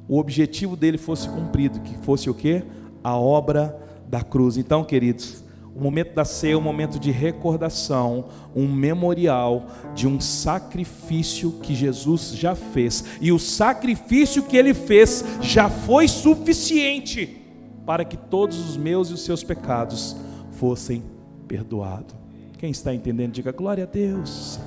o 0.08 0.18
objetivo 0.18 0.76
dele 0.76 0.98
fosse 0.98 1.28
cumprido, 1.28 1.80
que 1.80 1.96
fosse 1.98 2.30
o 2.30 2.34
que? 2.34 2.62
A 3.02 3.16
obra 3.16 3.76
da 4.06 4.22
cruz. 4.22 4.56
Então, 4.56 4.84
queridos, 4.84 5.41
o 5.74 5.80
momento 5.80 6.14
da 6.14 6.24
ceia 6.24 6.52
é 6.52 6.56
um 6.56 6.60
momento 6.60 6.98
de 6.98 7.10
recordação, 7.10 8.26
um 8.54 8.68
memorial 8.68 9.66
de 9.94 10.06
um 10.06 10.20
sacrifício 10.20 11.52
que 11.62 11.74
Jesus 11.74 12.34
já 12.36 12.54
fez. 12.54 13.04
E 13.20 13.32
o 13.32 13.38
sacrifício 13.38 14.42
que 14.42 14.56
ele 14.56 14.74
fez 14.74 15.24
já 15.40 15.70
foi 15.70 16.08
suficiente 16.08 17.42
para 17.86 18.04
que 18.04 18.16
todos 18.16 18.58
os 18.58 18.76
meus 18.76 19.10
e 19.10 19.14
os 19.14 19.24
seus 19.24 19.42
pecados 19.42 20.14
fossem 20.52 21.02
perdoados. 21.48 22.14
Quem 22.58 22.70
está 22.70 22.94
entendendo, 22.94 23.32
diga 23.32 23.50
glória 23.50 23.84
a 23.84 23.86
Deus. 23.86 24.60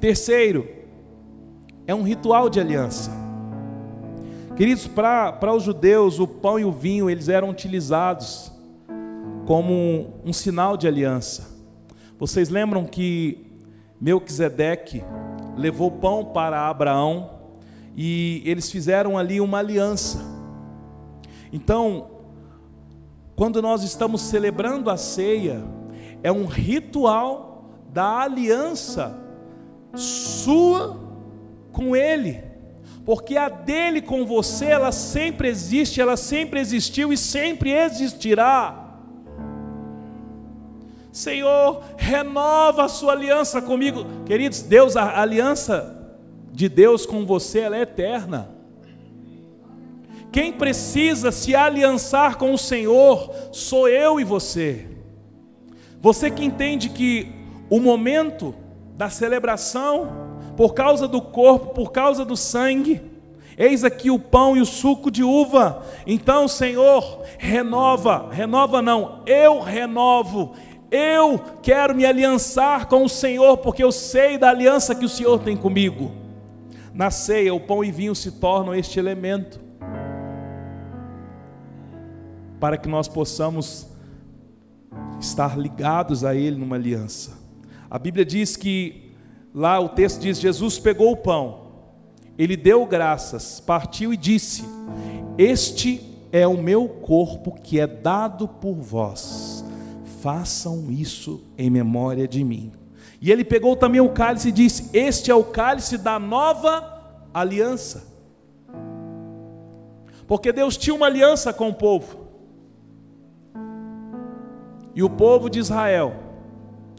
Terceiro, 0.00 0.66
é 1.86 1.94
um 1.94 2.02
ritual 2.02 2.48
de 2.48 2.58
aliança. 2.58 3.10
Queridos, 4.56 4.86
para 4.86 5.52
os 5.54 5.62
judeus, 5.62 6.18
o 6.18 6.26
pão 6.26 6.58
e 6.58 6.64
o 6.64 6.72
vinho, 6.72 7.10
eles 7.10 7.28
eram 7.28 7.50
utilizados 7.50 8.50
como 9.46 10.12
um, 10.24 10.32
sinal 10.32 10.76
de 10.76 10.88
aliança. 10.88 11.56
Vocês 12.18 12.48
lembram 12.48 12.84
que 12.84 13.46
Melquisedeque 14.00 15.04
levou 15.56 15.90
pão 15.90 16.24
para 16.24 16.68
Abraão 16.68 17.30
e 17.96 18.42
eles 18.44 18.70
fizeram 18.70 19.16
ali 19.16 19.40
uma 19.40 19.58
aliança. 19.58 20.20
Então, 21.52 22.10
quando 23.36 23.62
nós 23.62 23.84
estamos 23.84 24.20
celebrando 24.22 24.90
a 24.90 24.96
ceia, 24.96 25.62
é 26.24 26.32
um 26.32 26.46
ritual 26.46 27.70
da 27.92 28.22
aliança 28.22 29.16
sua 29.94 30.98
com 31.70 31.94
Ele, 31.94 32.42
porque 33.04 33.36
a 33.36 33.48
dele 33.48 34.02
com 34.02 34.26
você, 34.26 34.66
ela 34.66 34.90
sempre 34.90 35.48
existe, 35.48 36.00
ela 36.00 36.16
sempre 36.16 36.58
existiu 36.58 37.12
e 37.12 37.16
sempre 37.16 37.70
existirá. 37.70 38.85
Senhor, 41.16 41.82
renova 41.96 42.84
a 42.84 42.88
sua 42.88 43.12
aliança 43.12 43.62
comigo, 43.62 44.04
queridos. 44.26 44.60
Deus, 44.60 44.98
a 44.98 45.18
aliança 45.18 46.14
de 46.52 46.68
Deus 46.68 47.06
com 47.06 47.24
você, 47.24 47.60
ela 47.60 47.78
é 47.78 47.80
eterna. 47.80 48.50
Quem 50.30 50.52
precisa 50.52 51.32
se 51.32 51.54
aliançar 51.54 52.36
com 52.36 52.52
o 52.52 52.58
Senhor 52.58 53.32
sou 53.50 53.88
eu 53.88 54.20
e 54.20 54.24
você. 54.24 54.86
Você 56.02 56.30
que 56.30 56.44
entende 56.44 56.90
que 56.90 57.32
o 57.70 57.80
momento 57.80 58.54
da 58.94 59.08
celebração, 59.08 60.10
por 60.54 60.74
causa 60.74 61.08
do 61.08 61.22
corpo, 61.22 61.68
por 61.68 61.92
causa 61.92 62.26
do 62.26 62.36
sangue, 62.36 63.00
eis 63.56 63.84
aqui 63.84 64.10
o 64.10 64.18
pão 64.18 64.54
e 64.54 64.60
o 64.60 64.66
suco 64.66 65.10
de 65.10 65.24
uva. 65.24 65.82
Então, 66.06 66.46
Senhor, 66.46 67.22
renova, 67.38 68.28
renova 68.30 68.82
não, 68.82 69.22
eu 69.24 69.60
renovo. 69.60 70.54
Eu 70.90 71.38
quero 71.62 71.94
me 71.94 72.06
aliançar 72.06 72.86
com 72.86 73.04
o 73.04 73.08
Senhor, 73.08 73.58
porque 73.58 73.82
eu 73.82 73.90
sei 73.92 74.38
da 74.38 74.50
aliança 74.50 74.94
que 74.94 75.04
o 75.04 75.08
Senhor 75.08 75.40
tem 75.40 75.56
comigo. 75.56 76.12
Na 76.94 77.10
ceia, 77.10 77.54
o 77.54 77.60
pão 77.60 77.84
e 77.84 77.90
vinho 77.90 78.14
se 78.14 78.32
tornam 78.32 78.74
este 78.74 78.98
elemento 78.98 79.66
para 82.58 82.76
que 82.76 82.88
nós 82.88 83.08
possamos 83.08 83.86
estar 85.20 85.58
ligados 85.58 86.24
a 86.24 86.34
Ele 86.34 86.56
numa 86.56 86.76
aliança. 86.76 87.38
A 87.90 87.98
Bíblia 87.98 88.24
diz 88.24 88.56
que, 88.56 89.12
lá 89.54 89.78
o 89.78 89.88
texto 89.88 90.20
diz: 90.20 90.40
Jesus 90.40 90.78
pegou 90.78 91.12
o 91.12 91.16
pão, 91.16 91.66
ele 92.38 92.56
deu 92.56 92.84
graças, 92.86 93.60
partiu 93.60 94.12
e 94.12 94.16
disse: 94.16 94.64
Este 95.38 96.00
é 96.32 96.46
o 96.46 96.56
meu 96.56 96.88
corpo 96.88 97.52
que 97.52 97.78
é 97.78 97.86
dado 97.86 98.48
por 98.48 98.74
vós, 98.74 99.55
façam 100.26 100.90
isso 100.90 101.44
em 101.56 101.70
memória 101.70 102.26
de 102.26 102.42
mim. 102.42 102.72
E 103.20 103.30
ele 103.30 103.44
pegou 103.44 103.76
também 103.76 104.00
o 104.00 104.08
cálice 104.08 104.48
e 104.48 104.52
disse: 104.52 104.90
Este 104.92 105.30
é 105.30 105.34
o 105.36 105.44
cálice 105.44 105.96
da 105.96 106.18
nova 106.18 107.00
aliança. 107.32 108.04
Porque 110.26 110.50
Deus 110.52 110.76
tinha 110.76 110.96
uma 110.96 111.06
aliança 111.06 111.52
com 111.52 111.68
o 111.68 111.74
povo. 111.74 112.26
E 114.96 115.00
o 115.00 115.08
povo 115.08 115.48
de 115.48 115.60
Israel, 115.60 116.16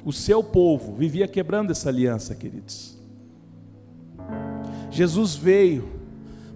o 0.06 0.14
seu 0.14 0.42
povo, 0.42 0.96
vivia 0.96 1.28
quebrando 1.28 1.72
essa 1.72 1.90
aliança, 1.90 2.34
queridos. 2.34 2.98
Jesus 4.90 5.36
veio 5.36 5.86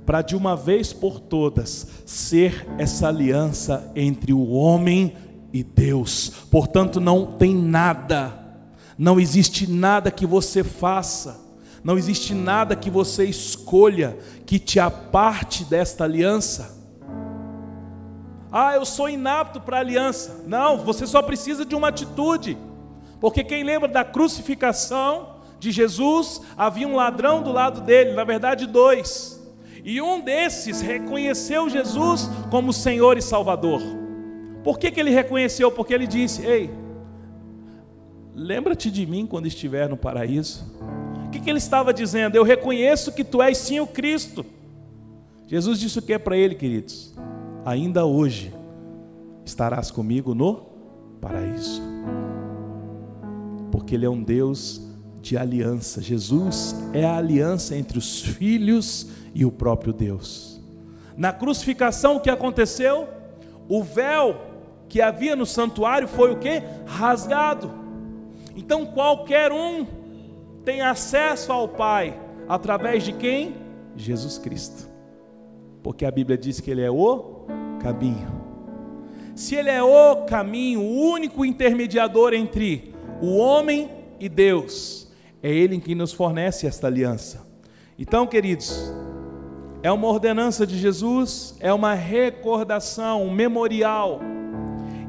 para 0.06 0.22
de 0.22 0.38
uma 0.38 0.56
vez 0.56 0.94
por 0.94 1.20
todas 1.20 1.86
ser 2.06 2.66
essa 2.78 3.10
aliança 3.10 3.92
entre 3.94 4.32
o 4.32 4.52
homem 4.52 5.14
e 5.54 5.64
Deus. 5.64 6.30
Portanto, 6.50 7.00
não 7.00 7.26
tem 7.26 7.56
nada, 7.56 8.34
não 8.98 9.20
existe 9.20 9.70
nada 9.70 10.12
que 10.12 10.26
você 10.26 10.64
faça, 10.64 11.40
não 11.84 11.98
existe 11.98 12.34
nada 12.34 12.76
que 12.76 12.90
você 12.90 13.26
escolha 13.26 14.18
que 14.46 14.60
te 14.60 14.80
aparte 14.80 15.64
desta 15.66 16.04
aliança. 16.04 16.80
Ah, 18.52 18.76
eu 18.76 18.86
sou 18.86 19.10
inapto 19.10 19.62
para 19.62 19.80
aliança. 19.80 20.44
Não, 20.46 20.78
você 20.80 21.08
só 21.08 21.22
precisa 21.22 21.66
de 21.66 21.74
uma 21.74 21.88
atitude. 21.88 22.58
Porque 23.20 23.44
quem 23.44 23.64
lembra 23.64 23.88
da 23.88 24.04
crucificação 24.04 25.38
de 25.58 25.72
Jesus, 25.72 26.42
havia 26.58 26.88
um 26.88 26.96
ladrão 26.96 27.42
do 27.42 27.52
lado 27.52 27.82
dele, 27.82 28.14
na 28.14 28.24
verdade, 28.24 28.66
dois. 28.66 29.40
E 29.86 30.02
um 30.02 30.20
desses 30.20 30.82
reconheceu 30.82 31.70
Jesus 31.70 32.30
como 32.50 32.74
Senhor 32.74 33.18
e 33.18 33.22
Salvador. 33.22 34.01
Por 34.63 34.78
que, 34.78 34.91
que 34.91 35.00
ele 35.00 35.12
reconheceu? 35.12 35.71
Porque 35.71 35.93
ele 35.93 36.08
disse: 36.08 36.45
Ei, 36.45 36.69
lembra-te 38.36 38.91
de 38.91 39.06
mim 39.06 39.26
quando 39.26 39.47
estiver 39.47 39.89
no 39.89 39.97
paraíso. 39.97 40.65
O 41.26 41.30
que, 41.30 41.39
que 41.39 41.50
ele 41.50 41.60
estava 41.60 41.93
dizendo? 41.93 42.36
Eu 42.36 42.43
reconheço 42.43 43.12
que 43.12 43.24
tu 43.24 43.41
és 43.41 43.58
sim 43.58 43.80
o 43.80 43.88
Cristo. 43.88 44.45
Jesus 45.47 45.80
disse 45.80 46.00
o 46.00 46.02
que 46.02 46.17
para 46.19 46.38
ele, 46.38 46.56
queridos? 46.56 47.13
ainda 47.65 48.06
hoje 48.06 48.54
estarás 49.45 49.91
comigo 49.91 50.34
no 50.34 50.65
paraíso. 51.19 51.82
Porque 53.71 53.95
Ele 53.95 54.06
é 54.06 54.10
um 54.10 54.21
Deus 54.21 54.82
de 55.21 55.38
aliança. 55.38 56.02
Jesus 56.02 56.76
é 56.93 57.06
a 57.06 57.17
aliança 57.17 57.76
entre 57.76 57.97
os 57.97 58.21
filhos 58.21 59.08
e 59.34 59.45
o 59.45 59.52
próprio 59.52 59.93
Deus. 59.93 60.60
Na 61.15 61.32
crucificação, 61.32 62.15
o 62.15 62.19
que 62.19 62.30
aconteceu? 62.30 63.08
O 63.69 63.84
véu 63.84 64.36
que 64.91 65.01
havia 65.01 65.38
no 65.38 65.45
santuário 65.45 66.06
foi 66.06 66.34
o 66.34 66.36
que? 66.36 66.62
Rasgado. 66.86 67.71
Então 68.58 68.86
qualquer 68.86 69.49
um 69.49 69.88
tem 70.65 70.82
acesso 70.82 71.49
ao 71.54 71.65
Pai 71.65 72.19
através 72.45 73.01
de 73.01 73.13
quem? 73.13 73.56
Jesus 73.95 74.38
Cristo. 74.38 74.89
Porque 75.82 76.04
a 76.04 76.12
Bíblia 76.12 76.38
diz 76.38 76.60
que 76.60 76.69
Ele 76.69 76.82
é 76.82 76.91
o 76.91 77.45
caminho. 77.82 78.27
Se 79.34 79.56
Ele 79.56 79.69
é 79.69 79.82
o 79.82 80.25
caminho, 80.25 80.82
o 80.82 80.99
único 81.10 81.45
intermediador 81.45 82.34
entre 82.34 82.93
o 83.21 83.38
homem 83.38 83.89
e 84.19 84.27
Deus, 84.27 85.10
é 85.41 85.49
Ele 85.49 85.80
quem 85.80 85.95
nos 85.95 86.12
fornece 86.12 86.67
esta 86.67 86.88
aliança. 86.88 87.47
Então, 87.97 88.27
queridos, 88.27 88.93
é 89.82 89.89
uma 89.89 90.10
ordenança 90.10 90.67
de 90.67 90.77
Jesus, 90.77 91.56
é 91.62 91.71
uma 91.71 91.93
recordação, 91.93 93.23
um 93.23 93.32
memorial, 93.32 94.19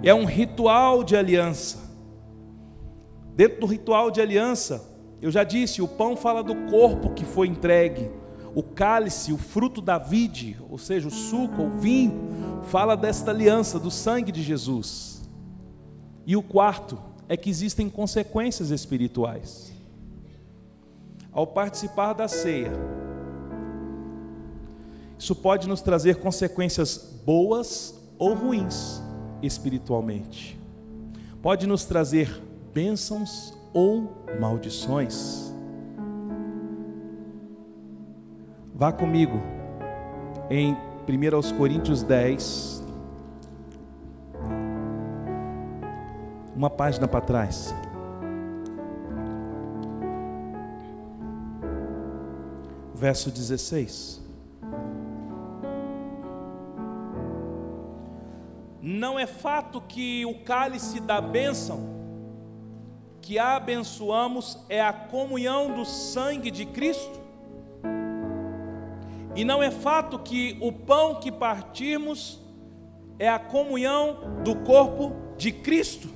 é 0.03 0.13
um 0.13 0.25
ritual 0.25 1.05
de 1.05 1.17
aliança. 1.17 1.79
Dentro 3.35 3.61
do 3.61 3.67
ritual 3.67 4.11
de 4.11 4.21
aliança, 4.21 4.85
eu 5.21 5.31
já 5.31 5.45
disse, 5.45 5.81
o 5.81 5.89
pão 5.89 6.17
fala 6.17 6.43
do 6.43 6.55
corpo 6.69 7.11
que 7.15 7.25
foi 7.25 7.47
entregue, 7.47 8.11
o 8.55 8.63
cálice, 8.63 9.33
o 9.33 9.39
fruto 9.39 9.81
da 9.81 9.97
vide, 9.97 10.59
ou 10.69 10.77
seja, 10.77 11.09
o 11.09 11.11
suco, 11.11 11.63
o 11.63 11.71
vinho, 11.71 12.61
fala 12.65 12.97
desta 12.97 13.31
aliança, 13.31 13.79
do 13.79 13.91
sangue 13.91 14.33
de 14.33 14.43
Jesus. 14.43 15.23
E 16.27 16.37
o 16.37 16.43
quarto 16.43 16.99
é 17.29 17.37
que 17.37 17.49
existem 17.49 17.89
consequências 17.89 18.71
espirituais. 18.71 19.71
ao 21.35 21.47
participar 21.47 22.13
da 22.13 22.29
ceia, 22.29 22.73
isso 25.19 25.35
pode 25.35 25.67
nos 25.67 25.81
trazer 25.81 26.17
consequências 26.17 26.99
boas 27.25 27.95
ou 28.19 28.35
ruins 28.35 29.02
espiritualmente. 29.43 30.59
Pode 31.43 31.67
nos 31.67 31.85
trazer 31.85 32.41
bênçãos 32.73 33.53
ou 33.75 34.25
maldições. 34.39 35.53
Vá 38.75 38.93
comigo 38.93 39.41
em 40.49 40.77
1 41.09 41.57
Coríntios 41.57 42.03
10, 42.03 42.83
uma 46.55 46.71
página 46.71 47.09
para 47.09 47.21
trás. 47.21 47.75
Verso 52.95 53.31
16. 53.31 54.22
Não 58.85 59.17
é 59.17 59.27
fato 59.27 59.81
que 59.81 60.27
o 60.27 60.41
cálice 60.41 60.99
da 60.99 61.21
bênção 61.21 61.93
que 63.21 63.39
abençoamos 63.39 64.59
é 64.69 64.83
a 64.83 64.93
comunhão 64.93 65.73
do 65.73 65.85
sangue 65.85 66.51
de 66.51 66.67
Cristo? 66.67 67.21
E 69.37 69.45
não 69.45 69.63
é 69.63 69.71
fato 69.71 70.19
que 70.19 70.59
o 70.61 70.73
pão 70.73 71.21
que 71.21 71.31
partimos 71.31 72.41
é 73.21 73.29
a 73.29 73.39
comunhão 73.39 74.43
do 74.43 74.57
corpo 74.57 75.13
de 75.39 75.53
Cristo? 75.53 76.09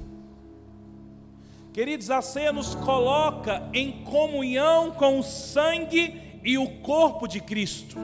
Queridos, 1.73 2.11
a 2.11 2.21
ceia 2.21 2.53
nos 2.53 2.75
coloca 2.75 3.63
em 3.73 4.03
comunhão 4.03 4.91
com 4.91 5.21
o 5.21 5.23
sangue 5.23 6.41
e 6.43 6.59
o 6.59 6.69
corpo 6.81 7.29
de 7.29 7.39
Cristo. 7.39 7.97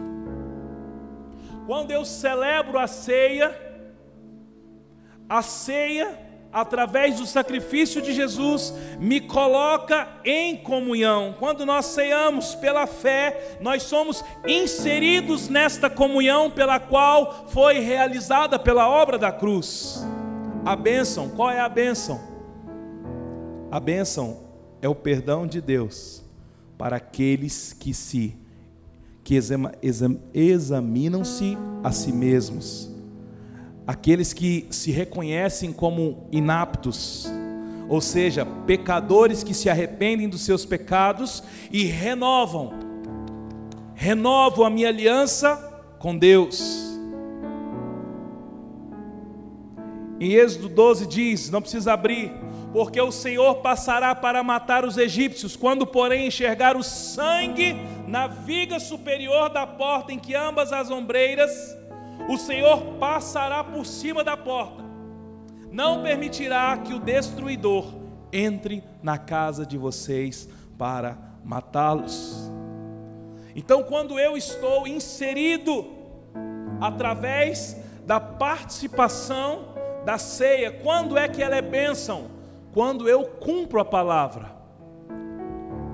Quando 1.66 1.90
eu 1.90 2.05
celebro 2.05 2.79
a 2.79 2.87
ceia, 2.87 3.72
a 5.33 5.40
ceia 5.40 6.18
através 6.53 7.16
do 7.16 7.25
sacrifício 7.25 8.03
de 8.03 8.12
Jesus, 8.12 8.75
me 9.01 9.18
coloca 9.18 10.07
em 10.23 10.59
comunhão. 10.59 11.35
Quando 11.38 11.64
nós 11.64 11.87
ceamos 11.87 12.55
pela 12.55 12.87
fé, 12.87 13.57
nós 13.62 13.85
somos 13.85 14.23
inseridos 14.47 15.49
nesta 15.49 15.88
comunhão 15.88 16.51
pela 16.51 16.79
qual 16.79 17.47
foi 17.49 17.79
realizada 17.79 18.59
pela 18.59 18.87
obra 18.87 19.16
da 19.16 19.33
cruz. 19.33 20.07
A 20.66 20.77
bênção, 20.77 21.31
qual 21.31 21.51
é 21.51 21.61
a 21.61 21.68
bênção? 21.71 22.21
A 23.71 23.81
bênção 23.81 24.40
é 24.83 24.88
o 24.88 24.95
perdão 24.95 25.47
de 25.47 25.62
Deus 25.62 26.23
para 26.77 26.97
aqueles 26.97 27.73
que 27.73 27.95
se 27.95 28.37
que 29.25 29.38
examinam-se 30.35 31.57
a 31.83 31.92
si 31.92 32.12
mesmos 32.12 32.92
aqueles 33.87 34.33
que 34.33 34.66
se 34.71 34.90
reconhecem 34.90 35.73
como 35.73 36.27
inaptos, 36.31 37.27
ou 37.88 38.01
seja, 38.01 38.47
pecadores 38.66 39.42
que 39.42 39.53
se 39.53 39.68
arrependem 39.68 40.29
dos 40.29 40.42
seus 40.42 40.64
pecados 40.64 41.42
e 41.71 41.85
renovam, 41.85 42.73
renovam 43.95 44.64
a 44.64 44.71
minha 44.71 44.88
aliança 44.88 45.57
com 45.99 46.16
Deus. 46.16 46.90
Em 50.21 50.33
Êxodo 50.33 50.68
12 50.68 51.07
diz: 51.07 51.51
não 51.51 51.61
precisa 51.61 51.92
abrir, 51.92 52.33
porque 52.73 53.01
o 53.01 53.11
Senhor 53.11 53.57
passará 53.57 54.14
para 54.14 54.42
matar 54.42 54.85
os 54.85 54.97
egípcios, 54.97 55.57
quando, 55.57 55.87
porém, 55.87 56.29
enxergar 56.29 56.77
o 56.77 56.83
sangue 56.83 57.77
na 58.07 58.29
viga 58.29 58.79
superior 58.79 59.51
da 59.51 59.66
porta 59.66 60.12
em 60.12 60.18
que 60.18 60.35
ambas 60.35 60.73
as 60.73 60.90
ombreiras 60.90 61.51
o 62.29 62.37
Senhor 62.37 62.81
passará 62.99 63.63
por 63.63 63.85
cima 63.85 64.23
da 64.23 64.37
porta, 64.37 64.85
não 65.71 66.03
permitirá 66.03 66.77
que 66.79 66.95
o 66.95 67.01
destruidor 67.01 67.87
entre 68.33 68.83
na 69.03 69.19
casa 69.19 69.67
de 69.67 69.77
vocês 69.77 70.49
para 70.79 71.19
matá-los. 71.45 72.51
Então, 73.55 73.83
quando 73.83 74.19
eu 74.19 74.37
estou 74.37 74.87
inserido 74.87 75.87
através 76.81 77.77
da 78.07 78.19
participação 78.19 79.73
da 80.05 80.19
ceia, 80.19 80.73
quando 80.73 81.17
é 81.17 81.29
que 81.29 81.43
ela 81.43 81.57
é 81.57 81.63
bênção? 81.63 82.31
Quando 82.73 83.09
eu 83.09 83.25
cumpro 83.25 83.79
a 83.81 83.85
palavra. 83.85 84.57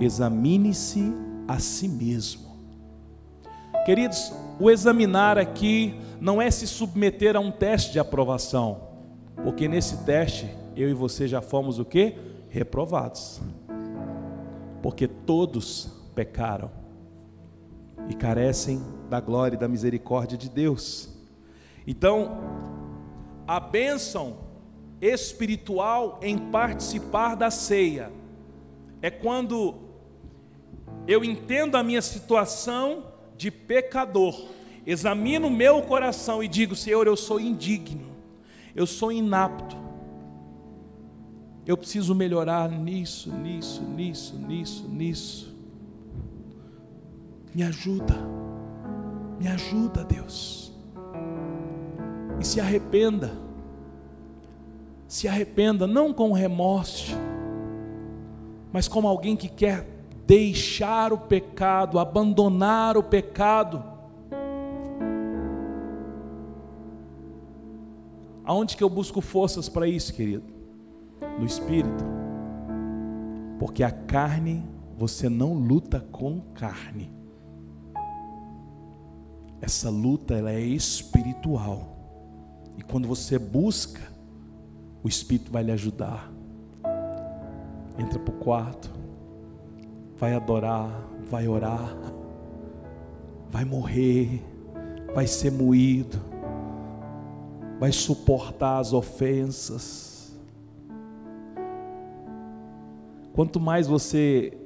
Examine-se 0.00 1.12
a 1.46 1.58
si 1.58 1.88
mesmo. 1.88 2.47
Queridos, 3.88 4.34
o 4.60 4.70
examinar 4.70 5.38
aqui 5.38 5.98
não 6.20 6.42
é 6.42 6.50
se 6.50 6.66
submeter 6.66 7.34
a 7.34 7.40
um 7.40 7.50
teste 7.50 7.90
de 7.92 7.98
aprovação, 7.98 8.82
porque 9.42 9.66
nesse 9.66 10.04
teste 10.04 10.46
eu 10.76 10.90
e 10.90 10.92
você 10.92 11.26
já 11.26 11.40
fomos 11.40 11.78
o 11.78 11.86
que? 11.86 12.14
Reprovados. 12.50 13.40
Porque 14.82 15.08
todos 15.08 15.90
pecaram 16.14 16.70
e 18.10 18.14
carecem 18.14 18.82
da 19.08 19.20
glória 19.20 19.56
e 19.56 19.58
da 19.58 19.66
misericórdia 19.66 20.36
de 20.36 20.50
Deus. 20.50 21.08
Então, 21.86 22.42
a 23.46 23.58
bênção 23.58 24.36
espiritual 25.00 26.20
em 26.22 26.36
participar 26.36 27.36
da 27.36 27.50
ceia 27.50 28.12
é 29.00 29.10
quando 29.10 29.76
eu 31.06 31.24
entendo 31.24 31.74
a 31.74 31.82
minha 31.82 32.02
situação 32.02 33.16
de 33.38 33.52
pecador 33.52 34.48
examino 34.84 35.46
o 35.46 35.50
meu 35.50 35.80
coração 35.82 36.42
e 36.42 36.48
digo: 36.48 36.74
Senhor, 36.74 37.06
eu 37.06 37.16
sou 37.16 37.38
indigno, 37.38 38.08
eu 38.74 38.86
sou 38.86 39.12
inapto, 39.12 39.76
eu 41.64 41.76
preciso 41.76 42.14
melhorar 42.14 42.68
nisso, 42.68 43.30
nisso, 43.30 43.82
nisso, 43.82 44.36
nisso, 44.36 44.88
nisso. 44.88 45.56
Me 47.54 47.62
ajuda, 47.62 48.14
me 49.38 49.46
ajuda, 49.46 50.04
Deus. 50.04 50.72
E 52.40 52.46
se 52.46 52.60
arrependa, 52.60 53.32
se 55.06 55.28
arrependa, 55.28 55.86
não 55.86 56.12
com 56.12 56.32
remorso, 56.32 57.14
mas 58.72 58.88
como 58.88 59.06
alguém 59.06 59.36
que 59.36 59.48
quer 59.48 59.97
deixar 60.28 61.12
o 61.12 61.18
pecado, 61.18 61.98
abandonar 61.98 62.96
o 62.96 63.02
pecado 63.02 63.98
Aonde 68.48 68.78
que 68.78 68.82
eu 68.82 68.88
busco 68.88 69.20
forças 69.20 69.68
para 69.68 69.86
isso, 69.86 70.14
querido? 70.14 70.42
No 71.38 71.44
espírito. 71.44 72.02
Porque 73.58 73.82
a 73.82 73.90
carne, 73.90 74.64
você 74.96 75.28
não 75.28 75.52
luta 75.52 76.00
com 76.10 76.40
carne. 76.54 77.12
Essa 79.60 79.90
luta 79.90 80.32
ela 80.32 80.50
é 80.50 80.62
espiritual. 80.62 81.94
E 82.78 82.82
quando 82.82 83.06
você 83.06 83.38
busca, 83.38 84.00
o 85.04 85.08
espírito 85.08 85.52
vai 85.52 85.62
lhe 85.62 85.72
ajudar. 85.72 86.32
Entra 87.98 88.18
para 88.18 88.34
o 88.34 88.38
quarto, 88.38 88.90
vai 90.18 90.34
adorar, 90.34 90.90
vai 91.30 91.48
orar, 91.48 91.96
vai 93.50 93.64
morrer, 93.64 94.42
vai 95.14 95.26
ser 95.26 95.50
moído 95.50 96.28
vai 97.78 97.92
suportar 97.92 98.78
as 98.78 98.92
ofensas. 98.92 100.36
Quanto 103.32 103.60
mais 103.60 103.86
você 103.86 104.58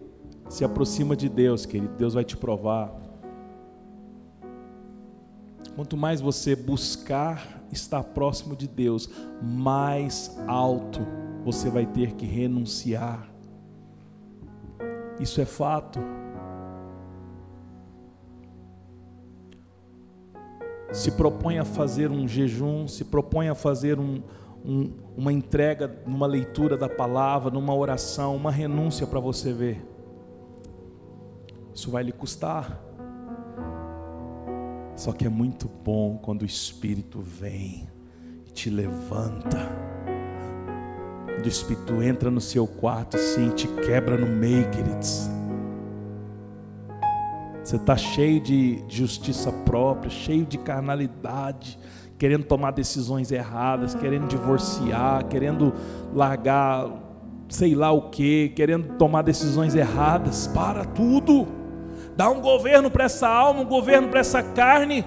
se 0.49 0.65
aproxima 0.65 1.15
de 1.15 1.29
Deus, 1.29 1.67
querido, 1.67 1.95
Deus 1.95 2.15
vai 2.15 2.25
te 2.25 2.37
provar. 2.37 2.93
Quanto 5.77 5.97
mais 5.97 6.21
você 6.21 6.57
buscar 6.57 7.63
estar 7.71 8.03
próximo 8.03 8.57
de 8.57 8.67
Deus, 8.67 9.09
mais 9.43 10.35
alto 10.47 11.01
você 11.45 11.69
vai 11.69 11.87
ter 11.87 12.13
que 12.13 12.25
renunciar. 12.25 13.32
Isso 15.23 15.41
é 15.41 15.45
fato. 15.45 16.01
se 20.93 21.11
propõe 21.13 21.59
a 21.59 21.65
fazer 21.65 22.11
um 22.11 22.29
jejum, 22.29 22.87
se 22.87 23.05
propõe 23.05 23.49
a 23.49 23.55
fazer 23.55 23.99
um, 23.99 24.23
um, 24.65 24.93
uma 25.17 25.33
entrega 25.33 25.91
numa 26.07 26.27
leitura 26.27 26.77
da 26.77 26.89
palavra, 26.89 27.51
numa 27.51 27.75
oração, 27.75 28.37
uma 28.37 28.51
renúncia 28.51 29.07
para 29.07 29.19
você 29.19 29.53
ver. 29.53 29.83
Isso 31.75 31.91
vai 31.91 32.03
lhe 32.03 32.13
custar. 32.13 32.79
Só 34.95 35.13
que 35.13 35.27
é 35.27 35.31
muito 35.31 35.69
bom 35.83 36.19
quando 36.19 36.43
o 36.43 36.47
Espírito 36.47 37.21
vem 37.21 37.89
e 38.47 38.51
te 38.51 38.69
levanta. 38.69 40.02
Quando 41.43 41.47
o 41.47 41.57
Espírito 41.57 42.03
entra 42.05 42.31
no 42.31 42.41
seu 42.41 42.69
quarto 42.69 43.17
assim, 43.17 43.51
te 43.51 43.67
quebra 43.67 44.17
no 44.17 44.29
meio, 44.29 44.71
queridos. 44.71 45.29
Você 47.65 47.75
está 47.75 47.97
cheio 47.97 48.41
de 48.41 48.85
justiça 48.87 49.51
própria, 49.51 50.09
cheio 50.09 50.47
de 50.47 50.57
carnalidade, 50.57 51.81
querendo 52.17 52.45
tomar 52.45 52.71
decisões 52.71 53.33
erradas, 53.33 53.93
querendo 53.93 54.29
divorciar, 54.29 55.25
querendo 55.25 55.75
largar 56.15 56.87
sei 57.49 57.75
lá 57.75 57.91
o 57.91 58.03
que, 58.03 58.51
querendo 58.51 58.97
tomar 58.97 59.23
decisões 59.23 59.75
erradas. 59.75 60.47
Para 60.47 60.85
tudo. 60.85 61.49
Dá 62.17 62.31
um 62.31 62.41
governo 62.41 62.89
para 62.89 63.07
essa 63.07 63.27
alma, 63.29 63.63
um 63.63 63.67
governo 63.67 64.07
para 64.11 64.21
essa 64.21 64.45
carne. 64.45 65.05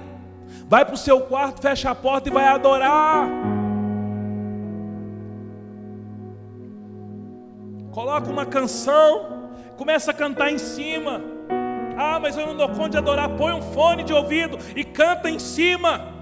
Vai 0.67 0.83
para 0.83 0.95
o 0.95 0.97
seu 0.97 1.21
quarto, 1.21 1.61
fecha 1.61 1.91
a 1.91 1.95
porta 1.95 2.27
e 2.27 2.31
vai 2.33 2.43
adorar. 2.45 3.54
Coloca 7.95 8.29
uma 8.29 8.45
canção, 8.45 9.51
começa 9.77 10.11
a 10.11 10.13
cantar 10.13 10.51
em 10.51 10.57
cima. 10.57 11.21
Ah, 11.97 12.19
mas 12.19 12.37
eu 12.37 12.45
não 12.45 12.57
dou 12.57 12.67
conta 12.67 12.89
de 12.89 12.97
adorar. 12.97 13.29
Põe 13.37 13.53
um 13.53 13.61
fone 13.61 14.03
de 14.03 14.11
ouvido 14.11 14.59
e 14.75 14.83
canta 14.83 15.29
em 15.29 15.39
cima. 15.39 16.13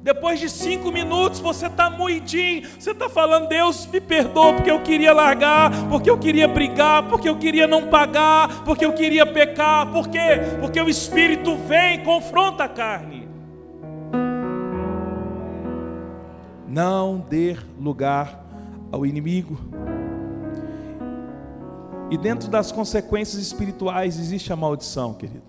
Depois 0.00 0.40
de 0.40 0.48
cinco 0.48 0.90
minutos 0.90 1.40
você 1.40 1.66
está 1.66 1.90
moidinho, 1.90 2.66
você 2.78 2.92
está 2.92 3.06
falando, 3.06 3.48
Deus 3.48 3.86
me 3.86 4.00
perdoa 4.00 4.54
porque 4.54 4.70
eu 4.70 4.82
queria 4.82 5.12
largar, 5.12 5.70
porque 5.90 6.08
eu 6.08 6.16
queria 6.16 6.48
brigar, 6.48 7.02
porque 7.02 7.28
eu 7.28 7.36
queria 7.36 7.66
não 7.66 7.88
pagar, 7.88 8.64
porque 8.64 8.86
eu 8.86 8.94
queria 8.94 9.26
pecar, 9.26 9.92
por 9.92 10.08
quê? 10.08 10.40
Porque 10.58 10.80
o 10.80 10.88
Espírito 10.88 11.54
vem 11.54 11.96
e 11.96 11.98
confronta 11.98 12.64
a 12.64 12.68
carne. 12.68 13.28
Não 16.66 17.18
dê 17.28 17.58
lugar 17.78 18.42
ao 18.90 19.04
inimigo. 19.04 19.58
E 22.10 22.16
dentro 22.16 22.48
das 22.48 22.70
consequências 22.70 23.42
espirituais 23.42 24.18
existe 24.18 24.52
a 24.52 24.56
maldição, 24.56 25.14
querido. 25.14 25.42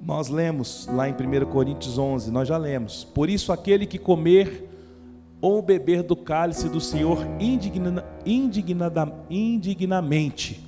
Nós 0.00 0.28
lemos 0.28 0.88
lá 0.92 1.08
em 1.08 1.12
1 1.12 1.46
Coríntios 1.50 1.98
11, 1.98 2.30
nós 2.30 2.48
já 2.48 2.56
lemos. 2.56 3.04
Por 3.04 3.30
isso, 3.30 3.52
aquele 3.52 3.86
que 3.86 3.98
comer 3.98 4.68
ou 5.40 5.62
beber 5.62 6.02
do 6.02 6.16
cálice 6.16 6.68
do 6.68 6.80
Senhor 6.80 7.18
indigna, 7.38 8.04
indignada, 8.26 9.10
indignamente, 9.30 10.62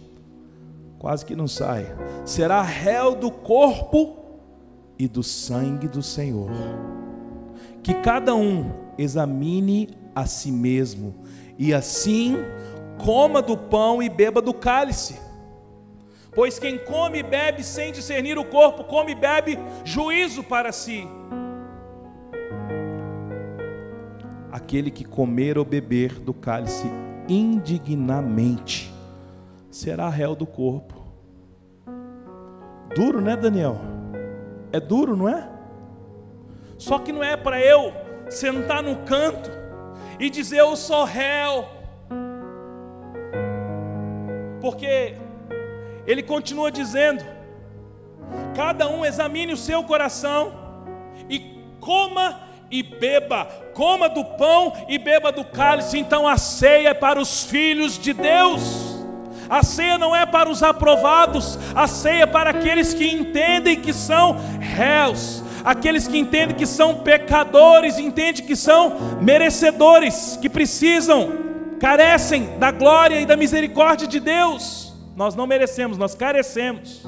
quase 0.98 1.26
que 1.26 1.36
não 1.36 1.46
sai, 1.46 1.86
será 2.24 2.62
réu 2.62 3.14
do 3.14 3.30
corpo 3.30 4.16
e 4.98 5.06
do 5.06 5.22
sangue 5.22 5.88
do 5.88 6.02
Senhor. 6.02 6.50
Que 7.82 7.94
cada 7.94 8.34
um 8.34 8.70
examine 8.96 9.90
a 10.14 10.26
si 10.26 10.52
mesmo, 10.52 11.14
e 11.62 11.72
assim 11.72 12.38
coma 12.98 13.40
do 13.40 13.56
pão 13.56 14.02
e 14.02 14.08
beba 14.08 14.42
do 14.42 14.52
cálice. 14.52 15.16
Pois 16.34 16.58
quem 16.58 16.76
come 16.76 17.20
e 17.20 17.22
bebe 17.22 17.62
sem 17.62 17.92
discernir 17.92 18.36
o 18.36 18.44
corpo, 18.44 18.82
come 18.82 19.12
e 19.12 19.14
bebe 19.14 19.56
juízo 19.84 20.42
para 20.42 20.72
si. 20.72 21.06
Aquele 24.50 24.90
que 24.90 25.04
comer 25.04 25.56
ou 25.56 25.64
beber 25.64 26.18
do 26.18 26.34
cálice 26.34 26.90
indignamente 27.28 28.92
será 29.70 30.08
réu 30.08 30.34
do 30.34 30.46
corpo. 30.46 31.00
Duro, 32.92 33.20
né, 33.20 33.36
Daniel? 33.36 33.80
É 34.72 34.80
duro, 34.80 35.16
não 35.16 35.28
é? 35.28 35.48
Só 36.76 36.98
que 36.98 37.12
não 37.12 37.22
é 37.22 37.36
para 37.36 37.60
eu 37.60 37.92
sentar 38.28 38.82
no 38.82 38.96
canto 39.04 39.61
e 40.22 40.30
dizer 40.30 40.58
eu 40.58 40.76
sou 40.76 41.04
réu. 41.04 41.68
Porque 44.60 45.16
ele 46.06 46.22
continua 46.22 46.70
dizendo: 46.70 47.24
cada 48.54 48.88
um 48.88 49.04
examine 49.04 49.52
o 49.52 49.56
seu 49.56 49.82
coração 49.82 50.52
e 51.28 51.40
coma 51.80 52.40
e 52.70 52.84
beba, 52.84 53.46
coma 53.74 54.08
do 54.08 54.24
pão 54.24 54.72
e 54.88 54.96
beba 54.96 55.32
do 55.32 55.44
cálice. 55.44 55.98
Então 55.98 56.28
a 56.28 56.36
ceia 56.36 56.90
é 56.90 56.94
para 56.94 57.20
os 57.20 57.42
filhos 57.42 57.98
de 57.98 58.12
Deus. 58.12 58.92
A 59.50 59.64
ceia 59.64 59.98
não 59.98 60.14
é 60.14 60.24
para 60.24 60.48
os 60.48 60.62
aprovados, 60.62 61.58
a 61.74 61.86
ceia 61.88 62.22
é 62.22 62.26
para 62.26 62.50
aqueles 62.50 62.94
que 62.94 63.12
entendem 63.12 63.78
que 63.78 63.92
são 63.92 64.36
réus, 64.60 65.42
aqueles 65.64 66.08
que 66.08 66.18
entendem 66.18 66.56
que 66.56 66.66
são 66.66 66.96
pecadores, 66.96 67.98
entendem 67.98 68.44
que 68.44 68.56
são 68.56 69.20
merecedores, 69.20 70.38
que 70.40 70.48
precisam, 70.48 71.30
carecem 71.78 72.58
da 72.58 72.70
glória 72.70 73.20
e 73.20 73.26
da 73.26 73.36
misericórdia 73.36 74.06
de 74.06 74.20
Deus. 74.20 74.94
Nós 75.16 75.34
não 75.34 75.46
merecemos, 75.46 75.98
nós 75.98 76.14
carecemos. 76.14 77.04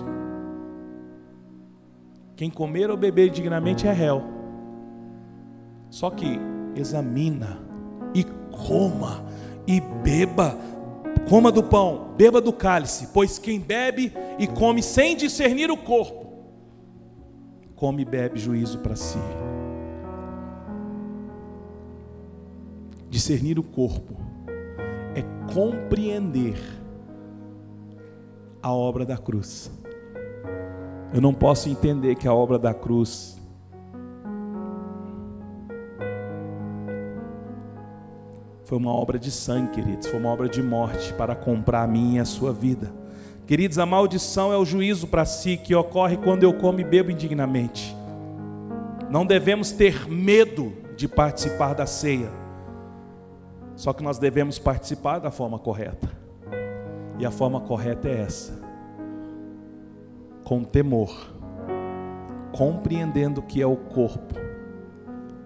Quem 2.37 2.51
comer 2.51 2.91
ou 2.91 2.97
beber 2.97 3.31
dignamente 3.31 3.87
é 3.87 3.93
réu. 3.93 4.25
Só 5.89 6.11
que 6.11 6.39
examina 6.75 7.61
e 8.15 8.25
coma 8.51 9.25
e 9.67 9.81
beba, 9.81 10.59
coma 11.29 11.51
do 11.53 11.63
pão, 11.63 12.13
beba 12.17 12.41
do 12.41 12.53
cálice, 12.53 13.09
pois 13.15 13.39
quem 13.39 13.61
bebe 13.61 14.13
e 14.39 14.47
come 14.47 14.83
sem 14.83 15.17
discernir 15.17 15.71
o 15.71 15.77
corpo, 15.77 16.24
come 17.77 18.03
e 18.03 18.05
bebe 18.05 18.39
juízo 18.39 18.79
para 18.79 18.97
si. 18.97 19.19
Discernir 23.11 23.59
o 23.59 23.63
corpo 23.63 24.17
é 25.15 25.23
compreender 25.53 26.59
a 28.63 28.73
obra 28.73 29.05
da 29.05 29.17
cruz. 29.17 29.71
Eu 31.13 31.21
não 31.21 31.33
posso 31.33 31.69
entender 31.69 32.17
que 32.17 32.27
a 32.27 32.35
obra 32.35 32.59
da 32.59 32.75
cruz 32.75 33.41
foi 38.65 38.79
uma 38.79 38.93
obra 38.93 39.19
de 39.19 39.31
sangue, 39.31 39.71
queridos, 39.71 40.09
foi 40.09 40.19
uma 40.19 40.31
obra 40.31 40.49
de 40.49 40.63
morte 40.63 41.13
para 41.13 41.37
comprar 41.37 41.83
a 41.83 41.87
minha 41.87 42.17
e 42.17 42.21
a 42.21 42.25
sua 42.25 42.53
vida. 42.53 43.04
Queridos, 43.47 43.79
a 43.79 43.85
maldição 43.85 44.53
é 44.53 44.57
o 44.57 44.65
juízo 44.65 45.07
para 45.07 45.27
si 45.27 45.59
que 45.59 45.75
ocorre 45.75 46.17
quando 46.17 46.45
eu 46.45 46.55
como 46.55 46.81
e 46.81 46.85
bebo 46.85 47.11
indignamente. 47.11 47.95
Não 49.11 49.27
devemos 49.27 49.71
ter 49.71 50.09
medo 50.09 50.73
de 50.97 51.07
participar 51.07 51.75
da 51.75 51.85
ceia, 51.85 52.31
só 53.77 53.93
que 53.93 54.03
nós 54.03 54.19
devemos 54.19 54.59
participar 54.59 55.19
da 55.19 55.31
forma 55.31 55.59
correta. 55.59 56.09
E 57.19 57.27
a 57.27 57.31
forma 57.31 57.61
correta 57.61 58.09
é 58.09 58.23
essa: 58.23 58.59
com 60.43 60.65
temor, 60.65 61.15
compreendendo 62.51 63.41
o 63.41 63.45
que 63.45 63.61
é 63.61 63.67
o 63.67 63.77
corpo, 63.77 64.35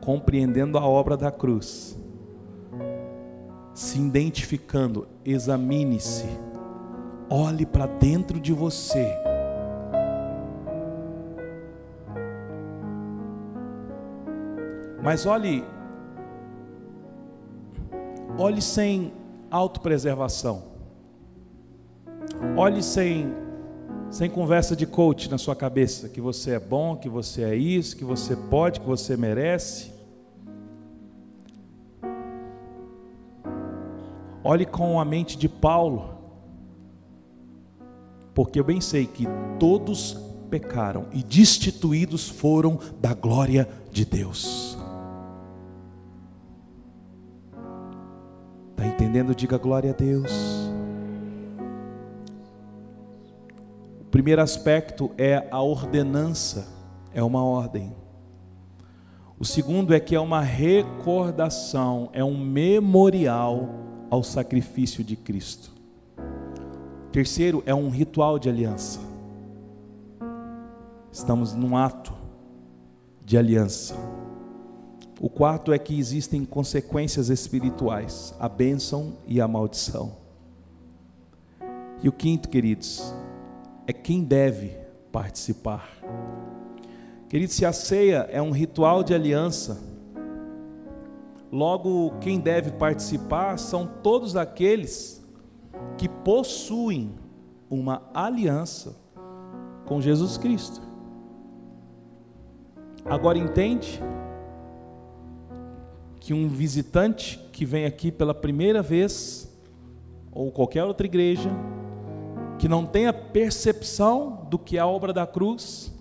compreendendo 0.01 0.79
a 0.79 0.87
obra 0.87 1.17
da 1.17 1.33
cruz, 1.33 1.99
se 3.75 3.99
identificando, 3.99 5.09
examine-se, 5.25 6.27
olhe 7.31 7.67
para 7.67 7.87
dentro 7.87 8.41
de 8.41 8.53
você. 8.53 9.15
Mas 15.03 15.27
olhe, 15.27 15.65
olhe 18.37 18.61
sem 18.61 19.13
autopreservação. 19.51 20.65
Olhe 22.57 22.83
sem, 22.83 23.33
sem 24.11 24.29
conversa 24.29 24.77
de 24.77 24.87
coach 24.87 25.31
na 25.31 25.39
sua 25.39 25.57
cabeça, 25.57 26.09
que 26.09 26.21
você 26.21 26.53
é 26.53 26.61
bom, 26.61 26.97
que 26.97 27.09
você 27.09 27.43
é 27.43 27.55
isso, 27.55 27.97
que 27.97 28.05
você 28.05 28.37
pode, 28.37 28.81
que 28.81 28.87
você 28.87 29.17
merece. 29.17 29.93
Olhe 34.43 34.65
com 34.67 35.01
a 35.01 35.05
mente 35.05 35.37
de 35.37 35.49
Paulo, 35.49 36.18
porque 38.39 38.61
eu 38.61 38.63
bem 38.63 38.81
sei 38.81 39.05
que 39.05 39.27
todos 39.59 40.17
pecaram 40.49 41.07
e 41.13 41.25
destituídos 41.25 42.29
foram 42.29 42.79
da 43.01 43.13
glória 43.13 43.69
de 43.91 44.05
Deus. 44.05 44.79
Está 48.71 48.87
entendendo? 48.87 49.35
Diga 49.35 49.59
glória 49.59 49.91
a 49.91 49.93
Deus. 49.93 50.31
O 54.03 54.05
primeiro 54.05 54.41
aspecto 54.41 55.11
é 55.19 55.49
a 55.51 55.61
ordenança, 55.61 56.69
é 57.13 57.25
uma 57.25 57.43
ordem. 57.43 57.93
O 59.37 59.45
segundo 59.45 59.93
é 59.93 59.99
que 59.99 60.15
é 60.15 60.21
uma 60.21 60.43
recordação, 60.43 62.09
é 62.13 62.23
um 62.23 62.39
memorial 62.39 63.69
ao 64.09 64.23
sacrifício 64.23 65.03
de 65.03 65.17
Cristo. 65.17 65.78
Terceiro 67.13 67.63
é 67.65 67.75
um 67.75 67.89
ritual 67.89 68.39
de 68.39 68.49
aliança. 68.49 69.01
Estamos 71.11 71.55
num 71.55 71.77
ato 71.77 72.13
de 73.25 73.39
aliança. 73.39 73.95
O 75.21 75.29
quarto 75.29 75.73
é 75.73 75.79
que 75.79 75.99
existem 75.99 76.45
consequências 76.45 77.29
espirituais, 77.29 78.35
a 78.39 78.49
bênção 78.49 79.17
e 79.27 79.41
a 79.41 79.49
maldição. 79.49 80.17
E 82.03 82.09
o 82.09 82.13
quinto, 82.13 82.49
queridos, 82.49 83.13
é 83.87 83.93
quem 83.93 84.23
deve 84.23 84.77
participar. 85.11 85.89
Queridos, 87.29 87.57
se 87.57 87.65
a 87.65 87.73
ceia 87.73 88.29
é 88.31 88.41
um 88.41 88.53
ritual 88.53 89.03
de 89.03 89.13
aliança, 89.13 89.83
logo 91.51 92.13
quem 92.21 92.39
deve 92.39 92.71
participar 92.73 93.59
são 93.59 93.87
todos 94.03 94.37
aqueles 94.37 95.18
que 95.97 96.09
possuem 96.09 97.15
uma 97.71 98.03
aliança 98.15 98.97
com 99.85 100.01
Jesus 100.01 100.37
Cristo. 100.37 100.81
Agora 103.05 103.39
entende 103.39 104.03
que 106.21 106.35
um 106.35 106.49
visitante 106.49 107.39
que 107.53 107.65
vem 107.65 107.87
aqui 107.87 108.13
pela 108.13 108.35
primeira 108.35 108.83
vez, 108.83 109.51
ou 110.31 110.53
qualquer 110.53 110.85
outra 110.85 111.07
igreja, 111.07 111.51
que 112.59 112.69
não 112.69 112.85
tenha 112.85 113.13
percepção 113.13 114.47
do 114.51 114.59
que 114.59 114.77
é 114.77 114.81
a 114.81 114.87
obra 114.87 115.13
da 115.13 115.27
cruz, 115.27 115.93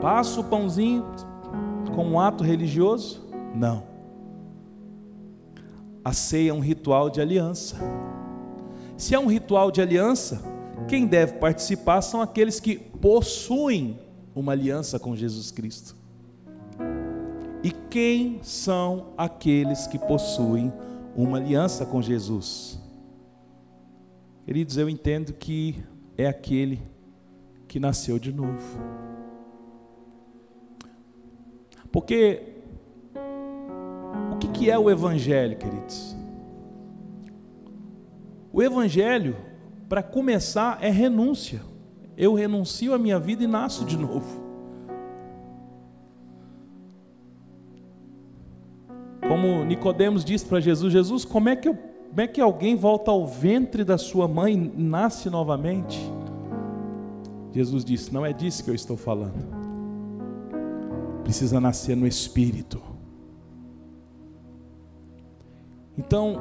passa 0.00 0.40
o 0.40 0.44
pãozinho 0.44 1.04
como 1.94 2.12
um 2.12 2.20
ato 2.20 2.42
religioso? 2.42 3.28
Não. 3.54 3.82
A 6.04 6.12
ceia 6.12 6.50
é 6.50 6.54
um 6.54 6.60
ritual 6.60 7.10
de 7.10 7.20
aliança. 7.20 7.76
Se 9.02 9.16
é 9.16 9.18
um 9.18 9.26
ritual 9.26 9.72
de 9.72 9.82
aliança, 9.82 10.40
quem 10.86 11.08
deve 11.08 11.32
participar 11.32 12.02
são 12.02 12.22
aqueles 12.22 12.60
que 12.60 12.76
possuem 12.76 13.98
uma 14.32 14.52
aliança 14.52 14.96
com 14.96 15.16
Jesus 15.16 15.50
Cristo. 15.50 15.96
E 17.64 17.72
quem 17.90 18.38
são 18.44 19.08
aqueles 19.18 19.88
que 19.88 19.98
possuem 19.98 20.72
uma 21.16 21.38
aliança 21.38 21.84
com 21.84 22.00
Jesus? 22.00 22.78
Queridos, 24.46 24.76
eu 24.76 24.88
entendo 24.88 25.32
que 25.32 25.82
é 26.16 26.28
aquele 26.28 26.80
que 27.66 27.80
nasceu 27.80 28.20
de 28.20 28.32
novo. 28.32 28.78
Porque 31.90 32.52
o 34.32 34.36
que, 34.36 34.70
é 34.70 34.78
o 34.78 34.88
Evangelho, 34.88 35.58
queridos? 35.58 36.21
O 38.52 38.62
Evangelho, 38.62 39.36
para 39.88 40.02
começar, 40.02 40.78
é 40.82 40.90
renúncia. 40.90 41.62
Eu 42.16 42.34
renuncio 42.34 42.92
a 42.92 42.98
minha 42.98 43.18
vida 43.18 43.42
e 43.42 43.46
nasço 43.46 43.84
de 43.84 43.96
novo. 43.96 44.42
Como 49.26 49.64
Nicodemos 49.64 50.24
disse 50.24 50.44
para 50.44 50.60
Jesus, 50.60 50.92
Jesus, 50.92 51.24
como 51.24 51.48
é 51.48 51.56
que 51.56 51.68
eu, 51.68 51.74
como 52.10 52.20
é 52.20 52.26
que 52.26 52.42
alguém 52.42 52.76
volta 52.76 53.10
ao 53.10 53.26
ventre 53.26 53.82
da 53.84 53.96
sua 53.96 54.28
mãe 54.28 54.52
e 54.76 54.82
nasce 54.82 55.30
novamente? 55.30 55.98
Jesus 57.52 57.82
disse: 57.82 58.12
Não 58.12 58.26
é 58.26 58.34
disso 58.34 58.62
que 58.62 58.68
eu 58.68 58.74
estou 58.74 58.98
falando. 58.98 59.62
Precisa 61.24 61.58
nascer 61.58 61.96
no 61.96 62.06
espírito. 62.06 62.82
Então, 65.96 66.36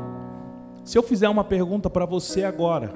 se 0.83 0.97
eu 0.97 1.03
fizer 1.03 1.29
uma 1.29 1.43
pergunta 1.43 1.89
para 1.89 2.05
você 2.05 2.43
agora, 2.43 2.91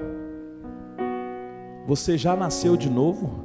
você 1.86 2.18
já 2.18 2.36
nasceu 2.36 2.76
de 2.76 2.90
novo? 2.90 3.44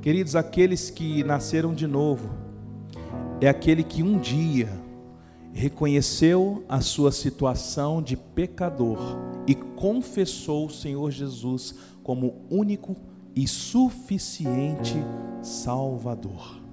Queridos, 0.00 0.36
aqueles 0.36 0.90
que 0.90 1.24
nasceram 1.24 1.74
de 1.74 1.86
novo, 1.86 2.30
é 3.40 3.48
aquele 3.48 3.82
que 3.82 4.02
um 4.02 4.18
dia 4.18 4.68
reconheceu 5.52 6.64
a 6.68 6.80
sua 6.80 7.10
situação 7.10 8.02
de 8.02 8.16
pecador 8.16 8.98
e 9.46 9.54
confessou 9.54 10.66
o 10.66 10.70
Senhor 10.70 11.10
Jesus 11.10 11.74
como 12.02 12.34
único 12.50 12.96
e 13.34 13.48
suficiente 13.48 14.94
Salvador. 15.42 16.63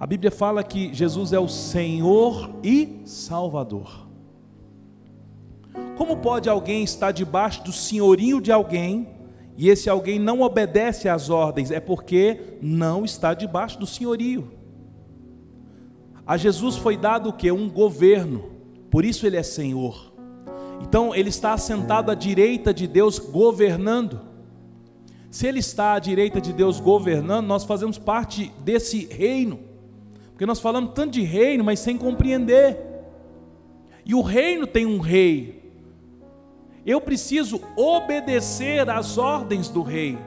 A 0.00 0.06
Bíblia 0.06 0.30
fala 0.30 0.64
que 0.64 0.94
Jesus 0.94 1.30
é 1.30 1.38
o 1.38 1.46
Senhor 1.46 2.48
e 2.64 3.02
Salvador. 3.04 4.08
Como 5.98 6.16
pode 6.16 6.48
alguém 6.48 6.82
estar 6.82 7.12
debaixo 7.12 7.62
do 7.62 7.70
senhorio 7.70 8.40
de 8.40 8.50
alguém 8.50 9.10
e 9.58 9.68
esse 9.68 9.90
alguém 9.90 10.18
não 10.18 10.40
obedece 10.40 11.06
às 11.06 11.28
ordens, 11.28 11.70
é 11.70 11.78
porque 11.78 12.56
não 12.62 13.04
está 13.04 13.34
debaixo 13.34 13.78
do 13.78 13.86
senhorio. 13.86 14.50
A 16.26 16.38
Jesus 16.38 16.76
foi 16.76 16.96
dado 16.96 17.28
o 17.28 17.32
que? 17.34 17.52
Um 17.52 17.68
governo, 17.68 18.52
por 18.90 19.04
isso 19.04 19.26
ele 19.26 19.36
é 19.36 19.42
Senhor. 19.42 20.14
Então 20.80 21.14
ele 21.14 21.28
está 21.28 21.52
assentado 21.52 22.10
à 22.10 22.14
direita 22.14 22.72
de 22.72 22.86
Deus 22.86 23.18
governando. 23.18 24.18
Se 25.30 25.46
ele 25.46 25.58
está 25.58 25.92
à 25.92 25.98
direita 25.98 26.40
de 26.40 26.54
Deus 26.54 26.80
governando, 26.80 27.46
nós 27.46 27.64
fazemos 27.64 27.98
parte 27.98 28.50
desse 28.64 29.04
reino. 29.04 29.68
Porque 30.40 30.46
nós 30.46 30.58
falamos 30.58 30.92
tanto 30.94 31.10
de 31.10 31.20
reino, 31.20 31.62
mas 31.62 31.80
sem 31.80 31.98
compreender. 31.98 32.78
E 34.06 34.14
o 34.14 34.22
reino 34.22 34.66
tem 34.66 34.86
um 34.86 34.98
rei, 34.98 35.70
eu 36.86 36.98
preciso 36.98 37.60
obedecer 37.76 38.88
às 38.88 39.18
ordens 39.18 39.68
do 39.68 39.82
rei. 39.82 40.18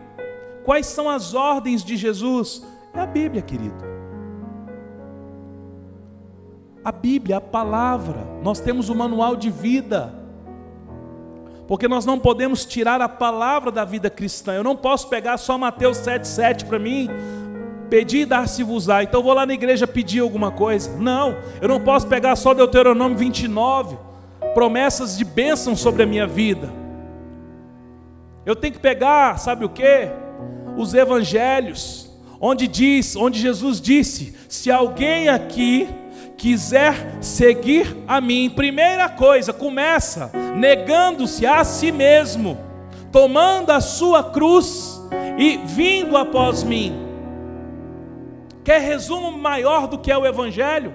Quais 0.63 0.86
são 0.86 1.10
as 1.10 1.34
ordens 1.34 1.84
de 1.84 1.97
Jesus? 1.97 2.63
É 2.93 2.99
a 2.99 3.08
Bíblia, 3.08 3.41
querido. 3.41 3.84
A 6.86 6.91
Bíblia, 6.91 7.38
a 7.38 7.41
palavra. 7.41 8.19
Nós 8.43 8.60
temos 8.60 8.89
o 8.89 8.95
manual 8.95 9.36
de 9.36 9.49
vida. 9.49 10.13
Porque 11.67 11.88
nós 11.88 12.06
não 12.06 12.19
podemos 12.19 12.65
tirar 12.65 13.02
a 13.02 13.10
palavra 13.10 13.71
da 13.71 13.84
vida 13.84 14.12
cristã. 14.12 14.54
Eu 14.54 14.63
não 14.63 14.76
posso 14.76 15.10
pegar 15.10 15.38
só 15.38 15.58
Mateus 15.58 15.97
7,7 15.97 16.67
para 16.67 16.78
mim, 16.78 17.10
pedir 17.93 18.21
e 18.21 18.25
dar-se-vos-á. 18.25 19.03
Então 19.03 19.19
eu 19.19 19.23
vou 19.23 19.36
lá 19.36 19.45
na 19.45 19.53
igreja 19.53 19.86
pedir 19.86 20.21
alguma 20.21 20.49
coisa. 20.49 20.97
Não, 20.97 21.38
eu 21.62 21.67
não 21.67 21.79
posso 21.79 22.08
pegar 22.08 22.36
só 22.36 22.51
Deuteronômio 22.51 23.15
29 23.15 23.95
promessas 24.56 25.15
de 25.15 25.23
bênção 25.23 25.75
sobre 25.75 26.01
a 26.01 26.06
minha 26.08 26.25
vida. 26.25 26.73
Eu 28.43 28.56
tenho 28.56 28.73
que 28.73 28.79
pegar, 28.79 29.38
sabe 29.38 29.63
o 29.63 29.69
que? 29.69 30.10
Os 30.75 30.95
evangelhos, 30.95 32.10
onde 32.41 32.67
diz, 32.67 33.15
onde 33.15 33.39
Jesus 33.39 33.79
disse: 33.79 34.36
se 34.49 34.71
alguém 34.71 35.29
aqui 35.29 35.88
quiser 36.36 37.19
seguir 37.21 37.95
a 38.08 38.19
mim, 38.19 38.49
primeira 38.49 39.08
coisa, 39.08 39.53
começa 39.53 40.32
negando-se 40.56 41.45
a 41.45 41.63
si 41.63 41.91
mesmo, 41.91 42.58
tomando 43.12 43.69
a 43.69 43.79
sua 43.79 44.23
cruz 44.23 44.99
e 45.38 45.58
vindo 45.58 46.17
após 46.17 46.63
mim. 46.63 47.12
Quer 48.63 48.82
resumo 48.82 49.32
maior 49.32 49.88
do 49.88 49.97
que 49.97 50.12
é 50.12 50.17
o 50.17 50.26
evangelho? 50.26 50.93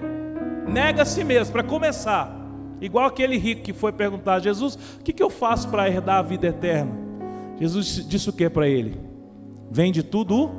Nega 0.67 1.03
a 1.03 1.05
si 1.05 1.23
mesmo, 1.23 1.53
para 1.53 1.63
começar. 1.63 2.35
Igual 2.81 3.05
aquele 3.05 3.37
rico 3.37 3.61
que 3.61 3.73
foi 3.73 3.91
perguntar 3.91 4.35
a 4.35 4.39
Jesus: 4.39 4.75
O 4.99 5.03
que, 5.03 5.13
que 5.13 5.21
eu 5.21 5.29
faço 5.29 5.69
para 5.69 5.87
herdar 5.87 6.17
a 6.17 6.21
vida 6.21 6.47
eterna? 6.47 6.91
Jesus 7.59 8.07
disse 8.07 8.29
o 8.29 8.33
que 8.33 8.49
para 8.49 8.67
ele? 8.67 8.99
Vende 9.69 10.01
tudo. 10.01 10.49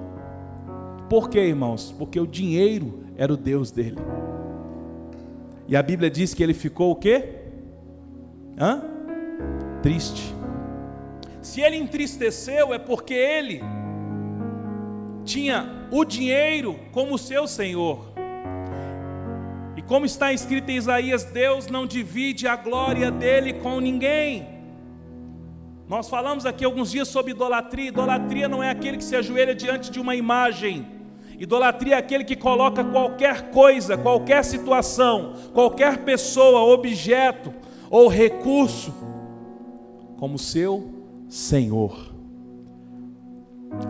Por 1.09 1.29
quê, 1.29 1.41
irmãos? 1.41 1.95
Porque 1.99 2.21
o 2.21 2.27
dinheiro 2.27 3.01
era 3.17 3.33
o 3.33 3.37
Deus 3.37 3.71
dele. 3.71 3.99
E 5.67 5.75
a 5.75 5.83
Bíblia 5.83 6.11
diz 6.11 6.35
que 6.35 6.43
ele 6.43 6.55
ficou 6.55 6.93
o 6.93 6.97
quê? 6.97 7.37
Hã? 8.59 8.83
Triste. 9.83 10.35
Se 11.41 11.61
ele 11.61 11.77
entristeceu, 11.77 12.75
é 12.75 12.79
porque 12.79 13.15
ele 13.15 13.63
tinha 15.25 15.87
o 15.91 16.05
dinheiro 16.05 16.79
como 16.93 17.19
seu 17.19 17.47
senhor. 17.47 18.11
E 19.77 19.83
como 19.83 20.05
está 20.05 20.33
escrito 20.33 20.71
em 20.71 20.77
Isaías, 20.77 21.25
Deus 21.25 21.69
não 21.69 21.87
divide 21.87 22.47
a 22.47 22.57
glória 22.57 23.11
dele 23.11 23.55
com 23.55 23.81
ninguém. 23.81 24.47
Nós 25.89 26.09
falamos 26.09 26.47
aqui 26.47 26.65
alguns 26.65 26.91
dias 26.93 27.09
sobre 27.09 27.33
idolatria. 27.33 27.89
Idolatria 27.89 28.49
não 28.49 28.63
é 28.63 28.71
aquele 28.71 28.97
que 28.97 29.05
se 29.05 29.17
ajoelha 29.17 29.55
diante 29.55 29.91
de 29.91 29.99
uma 29.99 30.15
imagem. 30.15 30.87
Idolatria 31.39 31.95
é 31.95 31.99
aquele 31.99 32.23
que 32.23 32.37
coloca 32.37 32.85
qualquer 32.85 33.51
coisa, 33.51 33.97
qualquer 33.97 34.45
situação, 34.45 35.33
qualquer 35.55 36.05
pessoa, 36.05 36.61
objeto 36.61 37.53
ou 37.89 38.07
recurso 38.07 38.95
como 40.19 40.39
seu 40.39 41.07
Senhor. 41.29 42.15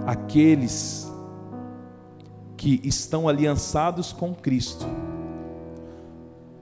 Aqueles 0.07 1.10
que 2.61 2.79
estão 2.85 3.27
aliançados 3.27 4.13
com 4.13 4.35
Cristo 4.35 4.85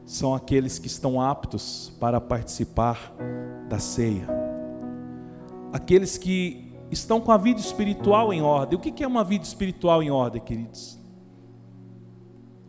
são 0.04 0.32
aqueles 0.32 0.78
que 0.78 0.86
estão 0.86 1.20
aptos 1.20 1.92
para 1.98 2.20
participar 2.20 3.12
da 3.68 3.80
ceia. 3.80 4.28
Aqueles 5.72 6.16
que 6.16 6.72
estão 6.88 7.20
com 7.20 7.32
a 7.32 7.36
vida 7.36 7.58
espiritual 7.58 8.32
em 8.32 8.40
ordem. 8.40 8.78
O 8.78 8.80
que 8.80 9.02
é 9.02 9.08
uma 9.08 9.24
vida 9.24 9.42
espiritual 9.42 10.00
em 10.00 10.08
ordem, 10.08 10.40
queridos? 10.40 10.96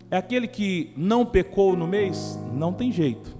É 0.10 0.18
aquele 0.18 0.48
que 0.48 0.92
não 0.98 1.24
pecou 1.24 1.78
no 1.78 1.86
mês? 1.86 2.38
Não 2.52 2.74
tem 2.74 2.92
jeito. 2.92 3.38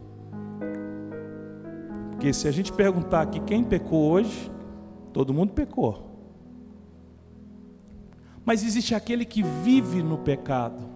Porque 2.12 2.32
se 2.32 2.48
a 2.48 2.52
gente 2.52 2.72
perguntar 2.72 3.22
aqui 3.22 3.40
quem 3.40 3.64
pecou 3.64 4.12
hoje, 4.12 4.52
todo 5.12 5.34
mundo 5.34 5.52
pecou. 5.52 6.09
Mas 8.50 8.64
existe 8.64 8.96
aquele 8.96 9.26
que 9.26 9.44
vive 9.44 10.02
no 10.02 10.18
pecado. 10.18 10.90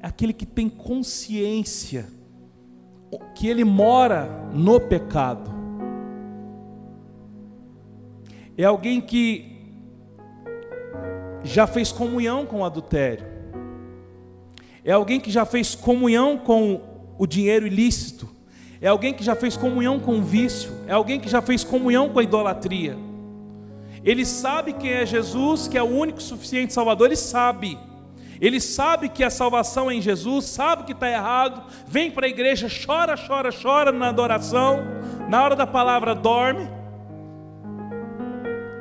Aquele 0.00 0.32
que 0.32 0.46
tem 0.46 0.68
consciência 0.68 2.06
que 3.34 3.48
ele 3.48 3.64
mora 3.64 4.28
no 4.52 4.80
pecado. 4.80 5.50
É 8.56 8.62
alguém 8.62 9.00
que 9.00 9.58
já 11.42 11.66
fez 11.66 11.90
comunhão 11.90 12.46
com 12.46 12.60
o 12.60 12.64
adultério. 12.64 13.26
É 14.84 14.92
alguém 14.92 15.18
que 15.18 15.32
já 15.32 15.44
fez 15.44 15.74
comunhão 15.74 16.38
com 16.38 16.80
o 17.18 17.26
dinheiro 17.26 17.66
ilícito. 17.66 18.28
É 18.80 18.86
alguém 18.86 19.12
que 19.12 19.24
já 19.24 19.34
fez 19.34 19.56
comunhão 19.56 19.98
com 19.98 20.20
o 20.20 20.22
vício. 20.22 20.70
É 20.86 20.92
alguém 20.92 21.18
que 21.18 21.28
já 21.28 21.42
fez 21.42 21.64
comunhão 21.64 22.10
com 22.10 22.20
a 22.20 22.22
idolatria. 22.22 23.07
Ele 24.04 24.24
sabe 24.24 24.72
quem 24.72 24.92
é 24.92 25.06
Jesus, 25.06 25.68
que 25.68 25.76
é 25.76 25.82
o 25.82 25.86
único 25.86 26.22
suficiente 26.22 26.72
Salvador, 26.72 27.08
ele 27.08 27.16
sabe. 27.16 27.78
Ele 28.40 28.60
sabe 28.60 29.08
que 29.08 29.24
a 29.24 29.30
salvação 29.30 29.90
é 29.90 29.94
em 29.94 30.00
Jesus, 30.00 30.44
sabe 30.44 30.84
que 30.84 30.92
está 30.92 31.10
errado, 31.10 31.62
vem 31.86 32.10
para 32.10 32.26
a 32.26 32.28
igreja, 32.28 32.68
chora, 32.68 33.16
chora, 33.16 33.50
chora 33.50 33.90
na 33.90 34.08
adoração, 34.08 34.84
na 35.28 35.42
hora 35.42 35.56
da 35.56 35.66
palavra 35.66 36.14
dorme, 36.14 36.68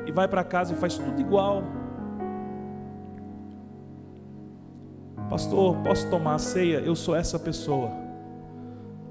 e 0.06 0.12
vai 0.12 0.28
para 0.28 0.44
casa 0.44 0.74
e 0.74 0.78
faz 0.78 0.96
tudo 0.96 1.20
igual. 1.20 1.64
Pastor, 5.30 5.76
posso 5.78 6.10
tomar 6.10 6.36
a 6.36 6.40
ceia? 6.40 6.78
Eu 6.78 6.96
sou 6.96 7.16
essa 7.16 7.38
pessoa. 7.38 7.92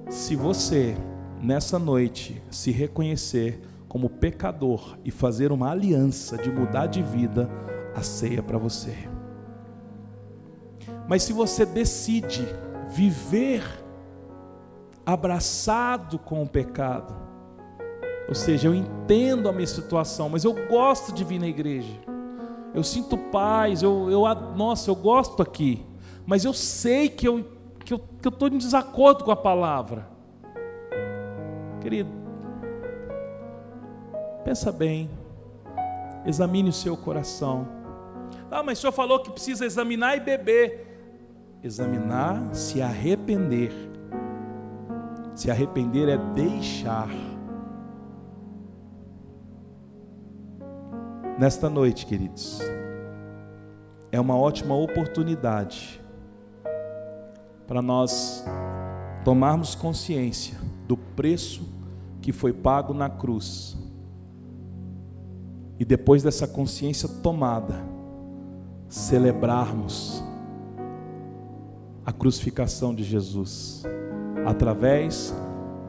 Se 0.08 0.36
você, 0.36 0.96
nessa 1.42 1.78
noite, 1.78 2.40
se 2.50 2.70
reconhecer 2.70 3.60
como 3.96 4.10
pecador 4.10 4.98
e 5.06 5.10
fazer 5.10 5.50
uma 5.50 5.70
aliança 5.70 6.36
de 6.36 6.50
mudar 6.50 6.84
de 6.86 7.02
vida, 7.02 7.48
a 7.94 8.02
ceia 8.02 8.42
para 8.42 8.58
você. 8.58 8.94
Mas 11.08 11.22
se 11.22 11.32
você 11.32 11.64
decide 11.64 12.46
viver 12.90 13.64
abraçado 15.06 16.18
com 16.18 16.42
o 16.42 16.46
pecado, 16.46 17.16
ou 18.28 18.34
seja, 18.34 18.68
eu 18.68 18.74
entendo 18.74 19.48
a 19.48 19.52
minha 19.52 19.66
situação, 19.66 20.28
mas 20.28 20.44
eu 20.44 20.52
gosto 20.68 21.10
de 21.10 21.24
vir 21.24 21.40
na 21.40 21.48
igreja, 21.48 21.98
eu 22.74 22.84
sinto 22.84 23.16
paz, 23.16 23.82
eu, 23.82 24.10
eu 24.10 24.24
nossa, 24.54 24.90
eu 24.90 24.94
gosto 24.94 25.40
aqui, 25.40 25.86
mas 26.26 26.44
eu 26.44 26.52
sei 26.52 27.08
que 27.08 27.26
eu 27.26 27.42
que 27.82 27.94
eu 27.94 28.28
estou 28.28 28.48
em 28.48 28.58
desacordo 28.58 29.24
com 29.24 29.30
a 29.30 29.36
palavra, 29.36 30.06
querido, 31.80 32.10
Pensa 34.46 34.70
bem, 34.70 35.10
examine 36.24 36.68
o 36.68 36.72
seu 36.72 36.96
coração. 36.96 37.66
Ah, 38.48 38.62
mas 38.62 38.78
o 38.78 38.80
senhor 38.80 38.92
falou 38.92 39.18
que 39.18 39.28
precisa 39.28 39.66
examinar 39.66 40.16
e 40.16 40.20
beber. 40.20 40.86
Examinar, 41.64 42.54
se 42.54 42.80
arrepender. 42.80 43.72
Se 45.34 45.50
arrepender 45.50 46.08
é 46.08 46.16
deixar. 46.32 47.08
Nesta 51.36 51.68
noite, 51.68 52.06
queridos, 52.06 52.60
é 54.12 54.20
uma 54.20 54.38
ótima 54.38 54.76
oportunidade 54.76 56.00
para 57.66 57.82
nós 57.82 58.44
tomarmos 59.24 59.74
consciência 59.74 60.56
do 60.86 60.96
preço 60.96 61.68
que 62.22 62.32
foi 62.32 62.52
pago 62.52 62.94
na 62.94 63.10
cruz 63.10 63.84
e 65.78 65.84
depois 65.84 66.22
dessa 66.22 66.46
consciência 66.46 67.08
tomada, 67.08 67.82
celebrarmos 68.88 70.22
a 72.04 72.12
crucificação 72.12 72.94
de 72.94 73.02
Jesus 73.02 73.82
através 74.46 75.34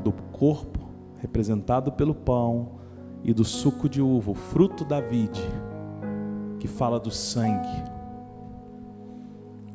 do 0.03 0.11
corpo 0.11 0.79
representado 1.19 1.91
pelo 1.91 2.13
pão 2.13 2.77
e 3.23 3.33
do 3.33 3.43
suco 3.43 3.87
de 3.87 4.01
uva, 4.01 4.31
o 4.31 4.35
fruto 4.35 4.83
da 4.83 4.99
vide, 4.99 5.43
que 6.59 6.67
fala 6.67 6.99
do 6.99 7.11
sangue. 7.11 7.83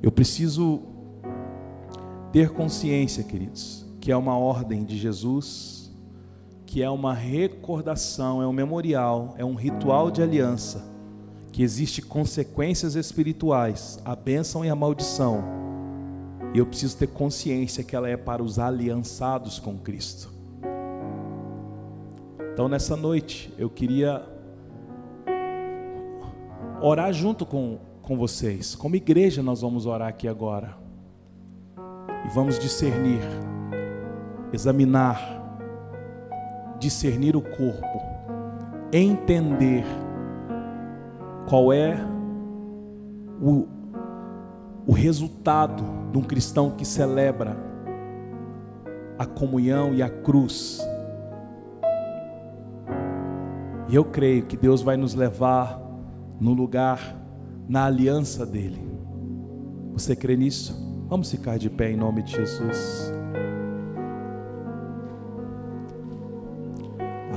Eu 0.03 0.11
preciso 0.11 0.83
ter 2.33 2.51
consciência, 2.51 3.23
queridos, 3.23 3.87
que 4.01 4.11
é 4.11 4.17
uma 4.17 4.37
ordem 4.37 4.85
de 4.85 4.97
Jesus 4.97 5.82
que 6.73 6.83
é 6.83 6.89
uma 6.89 7.13
recordação, 7.13 8.41
é 8.41 8.47
um 8.47 8.53
memorial, 8.53 9.35
é 9.37 9.45
um 9.45 9.55
ritual 9.55 10.11
de 10.11 10.23
aliança, 10.23 10.83
que 11.53 11.63
existe 11.63 12.01
consequências 12.01 12.95
espirituais, 12.95 14.01
a 14.07 14.17
bênção 14.17 14.65
e 14.65 14.71
a 14.71 14.75
maldição. 14.75 15.45
E 16.55 16.59
eu 16.59 16.65
preciso 16.65 16.97
ter 16.97 17.09
consciência 17.09 17.85
que 17.85 17.95
ela 17.95 18.09
é 18.09 18.17
para 18.17 18.43
os 18.43 18.59
aliançados 18.59 19.59
com 19.59 19.77
Cristo. 19.77 20.33
Então 22.55 22.69
nessa 22.69 22.97
noite 22.97 23.53
eu 23.59 23.69
queria 23.69 24.27
orar 26.81 27.13
junto 27.13 27.45
com, 27.45 27.81
com 28.01 28.17
vocês. 28.17 28.75
Como 28.75 28.97
igreja 28.97 29.43
nós 29.43 29.61
vamos 29.61 29.85
orar 29.85 30.09
aqui 30.09 30.27
agora. 30.27 30.75
E 32.25 32.35
vamos 32.35 32.59
discernir, 32.59 33.21
examinar 34.55 35.42
discernir 36.83 37.37
o 37.37 37.41
corpo, 37.41 38.03
entender 38.93 39.85
qual 41.49 41.73
é 41.73 41.97
o, 43.41 43.69
o 44.85 44.93
resultado 44.93 45.85
de 46.11 46.19
um 46.19 46.23
cristão 46.23 46.73
que 46.73 46.85
celebra 46.85 47.57
a 49.17 49.25
comunhão 49.25 49.95
e 49.95 50.03
a 50.03 50.11
cruz. 50.11 50.81
E 53.89 53.95
eu 53.95 54.05
creio 54.05 54.47
que 54.47 54.57
Deus 54.57 54.83
vai 54.83 54.97
nos 54.97 55.15
levar 55.15 55.81
no 56.41 56.53
lugar, 56.53 57.17
na 57.69 57.87
aliança 57.87 58.45
dEle. 58.45 58.91
Você 59.93 60.17
crê 60.17 60.37
nisso? 60.37 61.07
Vamos 61.09 61.31
ficar 61.31 61.59
de 61.59 61.71
pé 61.71 61.93
em 61.93 61.97
nome 61.97 62.23
de 62.23 62.33
Jesus. 62.33 63.22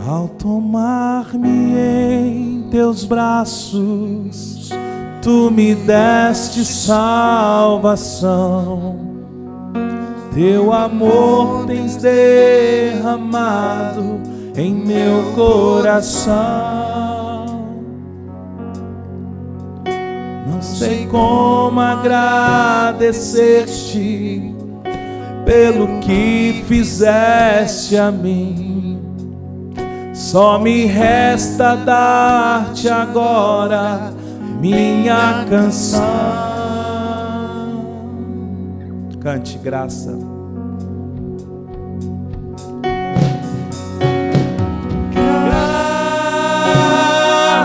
Ao 0.07 0.27
tomar-me 0.27 1.73
em 1.75 2.67
teus 2.69 3.03
braços, 3.05 4.69
tu 5.19 5.49
me 5.49 5.73
deste 5.73 6.63
salvação. 6.63 8.97
Teu 10.31 10.71
amor 10.71 11.65
tens 11.65 11.95
derramado 11.95 14.21
em 14.55 14.75
meu 14.75 15.33
coração. 15.33 16.35
Não 20.47 20.61
sei 20.61 21.07
como 21.07 21.81
agradecer-te 21.81 24.53
pelo 25.45 25.99
que 26.01 26.63
fizeste 26.67 27.97
a 27.97 28.11
mim 28.11 28.64
só 30.15 30.57
me 30.57 30.85
resta 30.85 31.75
dar-te 31.75 32.87
agora 32.87 34.13
minha 34.61 35.45
canção. 35.49 36.01
Cante 39.19 39.57
graça. 39.57 40.17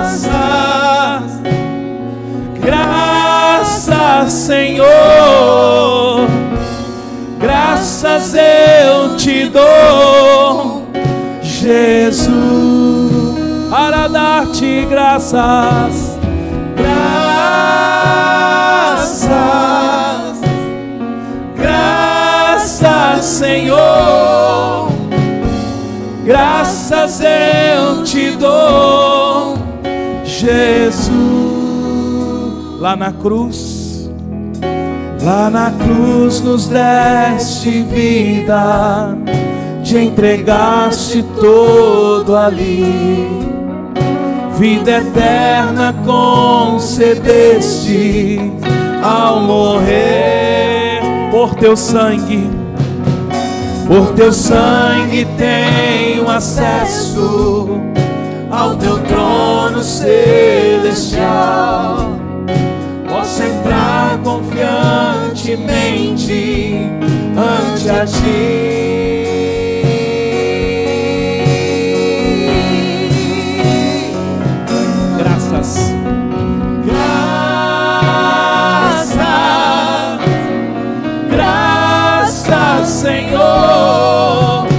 Graças, 0.00 0.32
graças, 2.60 4.32
Senhor. 4.32 4.88
Graças 7.38 8.34
eu 8.34 9.16
te 9.16 9.48
dou 9.48 10.49
Jesus, 11.70 13.12
para 13.70 14.08
dar-te 14.08 14.84
graças, 14.90 16.18
graças, 16.76 17.30
graças, 21.56 23.24
Senhor, 23.24 24.88
graças 26.24 27.20
eu 27.20 28.02
te 28.02 28.32
dou, 28.32 29.56
Jesus, 30.24 31.12
lá 32.80 32.96
na 32.96 33.12
cruz, 33.12 33.78
Lá 35.22 35.50
na 35.50 35.70
cruz 35.70 36.40
nos 36.40 36.66
deste 36.66 37.82
vida, 37.82 39.14
te 39.90 40.04
entregaste 40.04 41.24
todo 41.40 42.36
ali. 42.36 42.84
Vida 44.56 44.98
eterna 44.98 45.92
concedeste 46.04 47.18
ao 49.02 49.40
morrer 49.40 51.00
por 51.32 51.56
teu 51.56 51.76
sangue. 51.76 52.48
Por 53.88 54.12
teu 54.12 54.32
sangue 54.32 55.26
tenho 55.36 56.30
acesso 56.30 57.80
ao 58.48 58.76
teu 58.76 59.00
trono 59.00 59.82
celestial. 59.82 62.10
Posso 63.08 63.42
entrar 63.42 64.20
confiantemente 64.22 66.76
ante 67.36 67.90
a 67.90 68.06
ti. 68.06 69.19
Graças. 75.50 75.92
Graças. 76.84 77.10
Graças, 81.28 82.88
Senhor. 82.88 84.69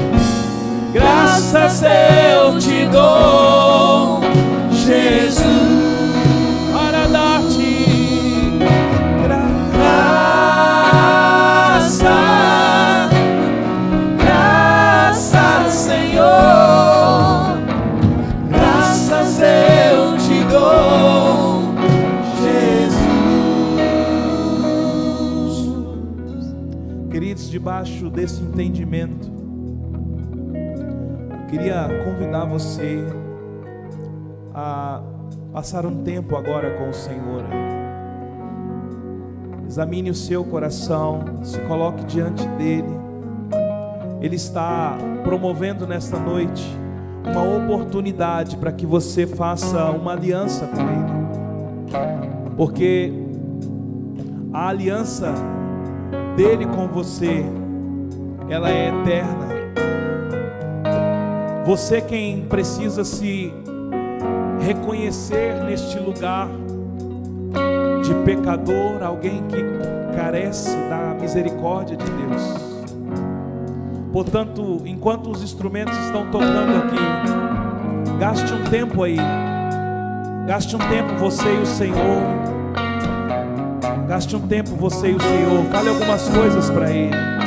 Desse 28.21 28.43
entendimento, 28.43 29.31
queria 31.49 31.89
convidar 32.05 32.45
você 32.45 33.03
a 34.53 35.01
passar 35.51 35.87
um 35.87 36.03
tempo 36.03 36.35
agora 36.35 36.77
com 36.77 36.89
o 36.89 36.93
Senhor. 36.93 37.43
Examine 39.67 40.11
o 40.11 40.13
seu 40.13 40.43
coração, 40.43 41.39
se 41.41 41.59
coloque 41.61 42.03
diante 42.03 42.47
dele. 42.49 42.95
Ele 44.21 44.35
está 44.35 44.95
promovendo 45.23 45.87
nesta 45.87 46.19
noite 46.19 46.63
uma 47.25 47.41
oportunidade 47.41 48.55
para 48.55 48.71
que 48.71 48.85
você 48.85 49.25
faça 49.25 49.89
uma 49.89 50.11
aliança 50.11 50.67
com 50.67 50.81
ele. 50.81 52.55
Porque 52.55 53.11
a 54.53 54.67
aliança 54.67 55.33
dele 56.35 56.67
com 56.67 56.87
você, 56.87 57.43
ela 58.51 58.69
é 58.69 58.89
eterna. 58.89 59.47
Você 61.65 62.01
quem 62.01 62.41
precisa 62.41 63.05
se 63.05 63.53
reconhecer 64.59 65.63
neste 65.63 65.97
lugar 65.97 66.49
de 68.03 68.13
pecador, 68.25 69.01
alguém 69.01 69.41
que 69.47 69.63
carece 70.17 70.75
da 70.89 71.15
misericórdia 71.19 71.95
de 71.95 72.03
Deus. 72.03 72.71
Portanto, 74.11 74.81
enquanto 74.85 75.31
os 75.31 75.41
instrumentos 75.41 75.97
estão 75.99 76.29
tocando 76.29 76.77
aqui, 76.83 78.17
gaste 78.19 78.53
um 78.53 78.63
tempo 78.65 79.01
aí. 79.03 79.17
Gaste 80.45 80.75
um 80.75 80.79
tempo 80.79 81.15
você 81.17 81.47
e 81.53 81.59
o 81.59 81.65
Senhor. 81.65 82.21
Gaste 84.09 84.35
um 84.35 84.45
tempo 84.45 84.75
você 84.75 85.11
e 85.11 85.15
o 85.15 85.21
Senhor. 85.21 85.63
Fale 85.71 85.87
algumas 85.87 86.27
coisas 86.27 86.69
para 86.69 86.91
Ele. 86.91 87.40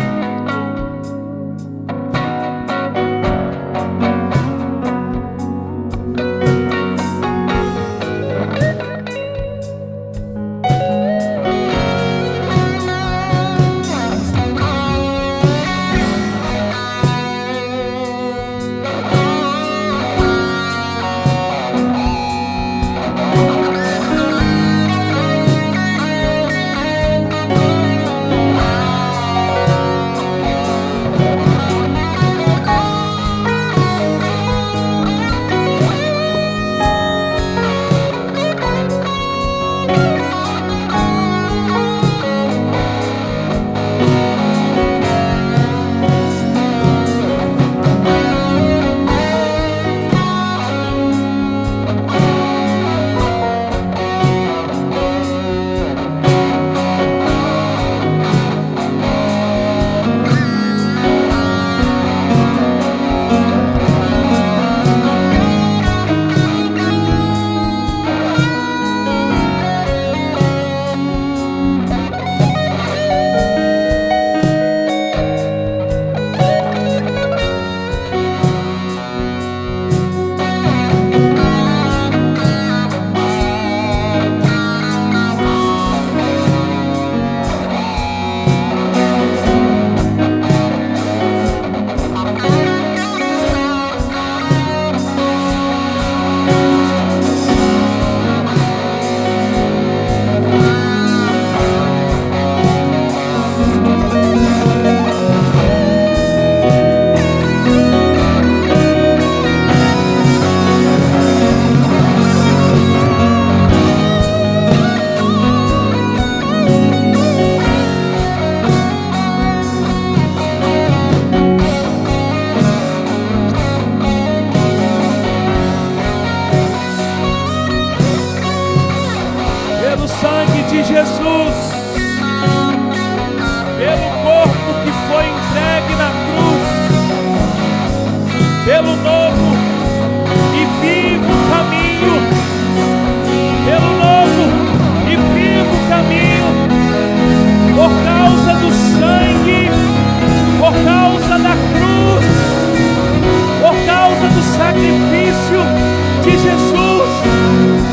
de 156.25 156.39
Jesus, 156.39 157.11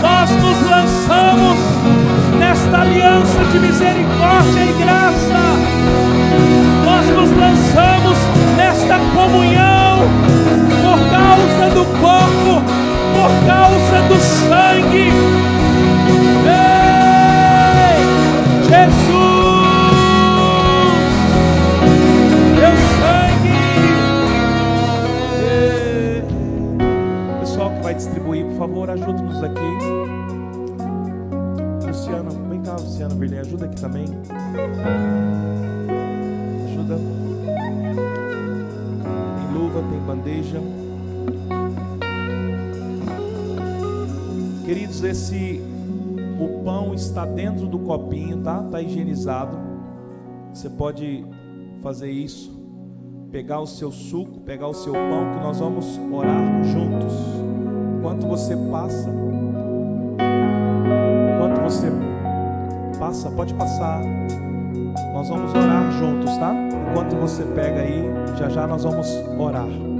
nós 0.02 0.30
nos 0.30 0.70
lançamos 0.70 1.60
nesta 2.40 2.80
aliança 2.80 3.44
de 3.52 3.60
misericórdia 3.60 4.62
e 4.62 4.74
graça. 4.82 5.42
Nós 6.86 7.06
nos 7.08 7.38
lançamos 7.38 8.18
nesta 8.56 9.00
comunhão 9.14 10.08
por 10.82 11.00
causa 11.10 11.76
do 11.76 11.86
corpo, 12.00 12.64
por 13.14 13.32
causa 13.46 14.02
do 14.08 14.18
sangue 14.22 15.12
aqui. 29.46 29.62
Luciana, 31.88 32.30
vem 32.50 32.62
cá, 32.62 32.74
Luciana 32.74 33.16
Verlin, 33.16 33.38
ajuda 33.38 33.66
aqui 33.66 33.82
também. 33.82 34.06
Ajuda. 36.66 36.98
Tem 39.38 39.54
luva, 39.54 39.84
tem 39.90 40.00
bandeja. 40.00 40.62
Queridos, 44.66 45.04
esse 45.04 45.62
o 46.40 46.64
pão 46.64 46.94
está 46.94 47.26
dentro 47.26 47.68
do 47.68 47.80
copinho, 47.80 48.42
tá? 48.42 48.64
Tá 48.64 48.82
higienizado. 48.82 49.58
Você 50.54 50.70
pode 50.70 51.26
fazer 51.82 52.10
isso. 52.10 52.60
Pegar 53.32 53.60
o 53.60 53.68
seu 53.68 53.92
suco, 53.92 54.42
pegar 54.42 54.68
o 54.68 54.74
seu 54.74 54.94
pão 54.94 55.34
que 55.34 55.40
nós 55.40 55.60
vamos 55.60 56.00
orar 56.12 56.64
juntos. 56.64 57.14
Enquanto 57.98 58.28
você 58.28 58.56
passa 58.72 59.10
você 61.72 61.88
passa, 63.00 63.32
pode 63.32 63.54
passar. 63.54 64.02
Nós 65.14 65.30
vamos 65.30 65.54
orar 65.54 65.92
juntos, 65.94 66.38
tá? 66.38 66.54
Enquanto 66.90 67.16
você 67.16 67.44
pega 67.44 67.82
aí, 67.82 68.04
já 68.38 68.50
já 68.50 68.68
nós 68.68 68.84
vamos 68.84 69.08
orar. 69.40 69.91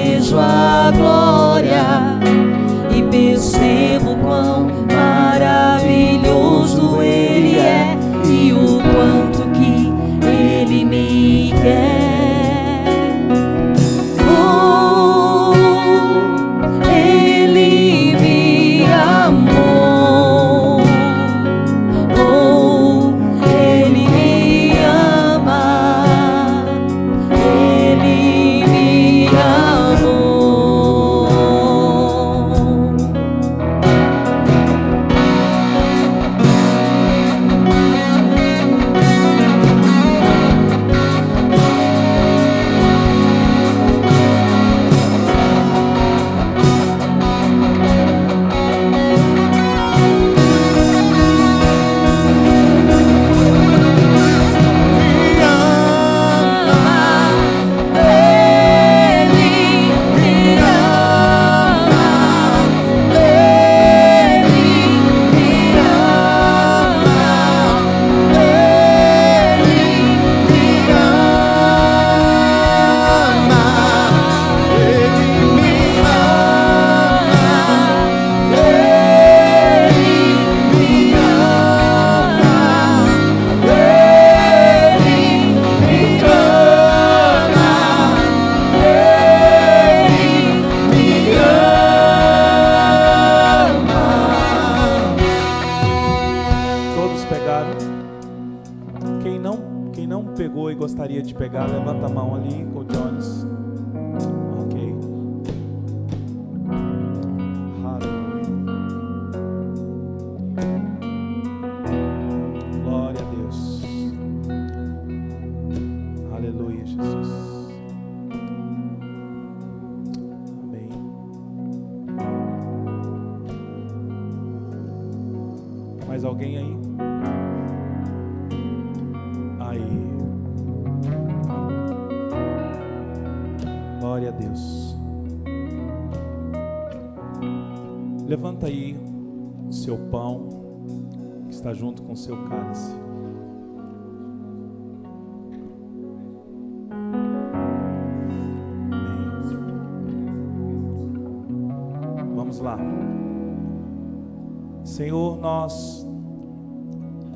vejo 0.00 0.38
a 0.38 0.90
glória 0.96 2.18
e 2.96 3.02
pensei. 3.10 3.79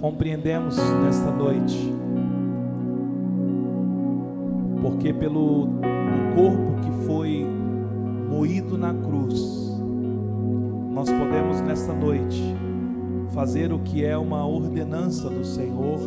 Compreendemos 0.00 0.76
nesta 1.02 1.30
noite, 1.30 1.92
porque 4.80 5.12
pelo 5.12 5.68
corpo 6.34 6.80
que 6.82 7.06
foi 7.06 7.46
moído 8.30 8.78
na 8.78 8.94
cruz, 8.94 9.78
nós 10.92 11.10
podemos 11.10 11.60
nesta 11.60 11.92
noite 11.92 12.63
fazer 13.34 13.72
o 13.72 13.80
que 13.80 14.04
é 14.04 14.16
uma 14.16 14.46
ordenança 14.46 15.28
do 15.28 15.44
Senhor, 15.44 15.98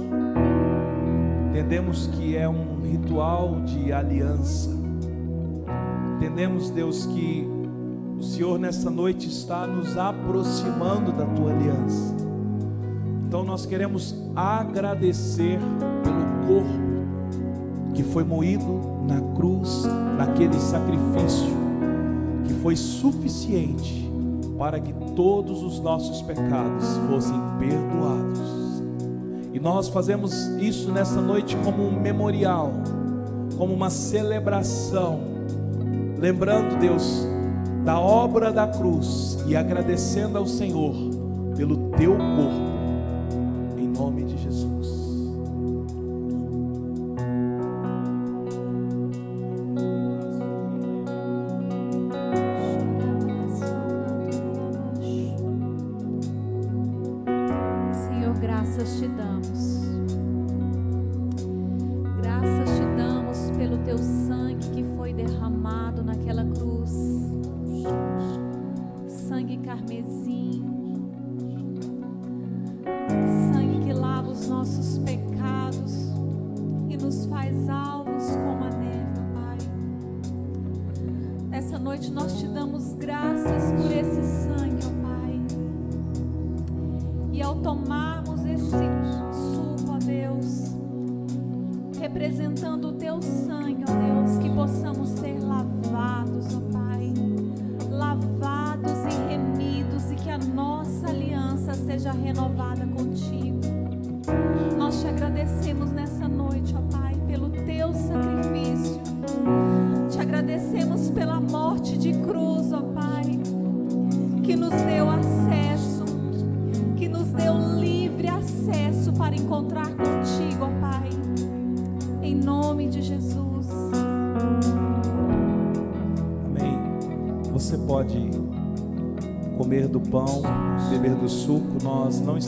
entendemos 1.49 2.07
que 2.07 2.37
é 2.37 2.47
um 2.47 2.81
ritual 2.81 3.59
de 3.65 3.91
aliança, 3.91 4.69
entendemos, 6.15 6.69
Deus, 6.69 7.05
que 7.05 7.45
o 8.17 8.23
Senhor 8.23 8.57
nesta 8.57 8.89
noite 8.89 9.27
está 9.27 9.67
nos 9.67 9.97
aproximando 9.97 11.11
da 11.11 11.25
tua 11.25 11.51
aliança. 11.51 12.15
Então 13.27 13.43
nós 13.43 13.65
queremos 13.65 14.15
agradecer 14.33 15.59
pelo 16.03 16.47
corpo 16.47 16.87
que 17.93 18.03
foi 18.03 18.23
moído 18.23 18.79
na 19.05 19.19
cruz, 19.35 19.83
naquele 20.17 20.57
sacrifício 20.59 21.57
que 22.45 22.53
foi 22.53 22.77
suficiente 22.77 24.06
para 24.57 24.79
que 24.79 24.93
todos 25.15 25.63
os 25.63 25.79
nossos 25.79 26.21
pecados 26.21 26.97
fossem 27.09 27.39
perdoados. 27.59 28.81
E 29.53 29.59
nós 29.59 29.87
fazemos 29.87 30.33
isso 30.59 30.91
nessa 30.91 31.21
noite 31.21 31.55
como 31.63 31.83
um 31.83 31.99
memorial, 31.99 32.71
como 33.57 33.73
uma 33.73 33.89
celebração, 33.89 35.19
lembrando, 36.17 36.77
Deus, 36.79 37.27
da 37.83 37.99
obra 37.99 38.51
da 38.51 38.67
cruz 38.67 39.37
e 39.47 39.55
agradecendo 39.55 40.37
ao 40.37 40.45
Senhor 40.45 40.93
pelo 41.55 41.89
teu 41.91 42.11
corpo 42.17 42.77
nome 43.97 44.23
de 44.23 44.37
Jesus. 44.37 44.76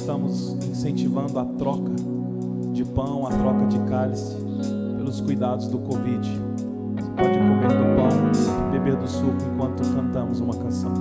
Estamos 0.10 0.57
incentivando 0.68 1.38
a 1.38 1.45
troca 1.45 1.93
de 2.74 2.84
pão, 2.84 3.28
a 3.28 3.30
troca 3.30 3.68
de 3.68 3.78
cálice, 3.88 4.36
pelos 4.97 5.22
cuidados 5.22 5.68
do 5.68 5.78
Covid. 5.78 6.28
Você 6.95 7.10
pode 7.12 7.38
comer 7.38 7.68
do 7.68 7.95
pão, 7.95 8.72
beber 8.72 8.95
do 8.95 9.07
suco 9.07 9.38
enquanto 9.53 9.84
cantamos 9.93 10.39
uma 10.39 10.55
canção. 10.55 10.91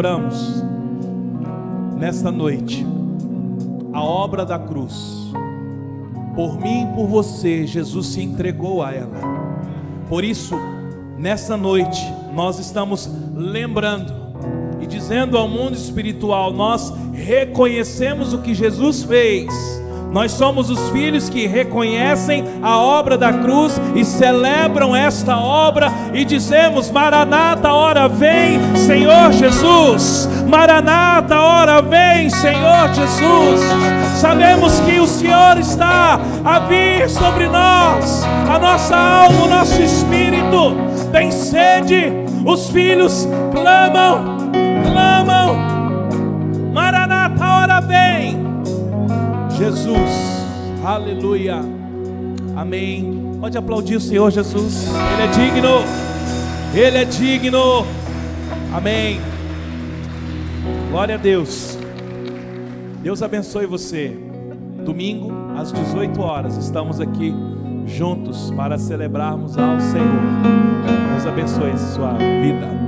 Celebramos 0.00 0.64
nesta 1.98 2.30
noite 2.30 2.86
a 3.92 4.02
obra 4.02 4.46
da 4.46 4.58
cruz. 4.58 5.30
Por 6.34 6.58
mim 6.58 6.84
e 6.84 6.94
por 6.94 7.06
você, 7.06 7.66
Jesus 7.66 8.06
se 8.06 8.22
entregou 8.22 8.82
a 8.82 8.94
ela. 8.94 9.20
Por 10.08 10.24
isso, 10.24 10.54
nessa 11.18 11.54
noite, 11.54 12.00
nós 12.32 12.58
estamos 12.58 13.10
lembrando 13.34 14.10
e 14.80 14.86
dizendo 14.86 15.36
ao 15.36 15.46
mundo 15.46 15.74
espiritual: 15.74 16.50
nós 16.50 16.90
reconhecemos 17.12 18.32
o 18.32 18.40
que 18.40 18.54
Jesus 18.54 19.02
fez. 19.02 19.52
Nós 20.12 20.32
somos 20.32 20.70
os 20.70 20.90
filhos 20.90 21.28
que 21.28 21.46
reconhecem 21.46 22.44
a 22.60 22.78
obra 22.78 23.16
da 23.16 23.32
cruz 23.32 23.80
e 23.94 24.04
celebram 24.04 24.94
esta 24.94 25.38
obra 25.38 25.92
e 26.12 26.24
dizemos: 26.24 26.90
Maranata, 26.90 27.72
hora 27.72 28.08
vem, 28.08 28.60
Senhor 28.76 29.32
Jesus. 29.32 30.28
Maranata, 30.48 31.38
hora 31.38 31.80
vem, 31.80 32.28
Senhor 32.28 32.92
Jesus. 32.92 33.60
Sabemos 34.16 34.80
que 34.80 34.98
o 34.98 35.06
Senhor 35.06 35.58
está 35.58 36.20
a 36.44 36.58
vir 36.60 37.08
sobre 37.08 37.46
nós, 37.46 38.24
a 38.52 38.58
nossa 38.58 38.96
alma, 38.96 39.44
o 39.44 39.48
nosso 39.48 39.80
espírito 39.80 40.74
tem 41.12 41.30
sede. 41.30 42.12
Os 42.44 42.68
filhos 42.70 43.28
clamam, 43.52 44.50
clamam. 44.82 45.56
Maranata, 46.72 47.44
hora 47.44 47.80
vem. 47.80 48.39
Jesus, 49.60 50.10
aleluia, 50.82 51.60
amém. 52.56 53.36
Pode 53.38 53.58
aplaudir 53.58 53.96
o 53.96 54.00
Senhor 54.00 54.30
Jesus, 54.30 54.86
Ele 55.12 55.22
é 55.22 55.26
digno, 55.26 55.68
Ele 56.74 56.96
é 56.96 57.04
digno, 57.04 57.86
amém. 58.74 59.20
Glória 60.90 61.16
a 61.16 61.18
Deus, 61.18 61.76
Deus 63.02 63.22
abençoe 63.22 63.66
você. 63.66 64.16
Domingo, 64.82 65.30
às 65.54 65.70
18 65.70 66.18
horas, 66.22 66.56
estamos 66.56 66.98
aqui 66.98 67.34
juntos 67.84 68.50
para 68.52 68.78
celebrarmos 68.78 69.58
ao 69.58 69.78
Senhor. 69.78 70.22
Deus 71.12 71.26
abençoe 71.26 71.76
sua 71.76 72.14
vida. 72.14 72.79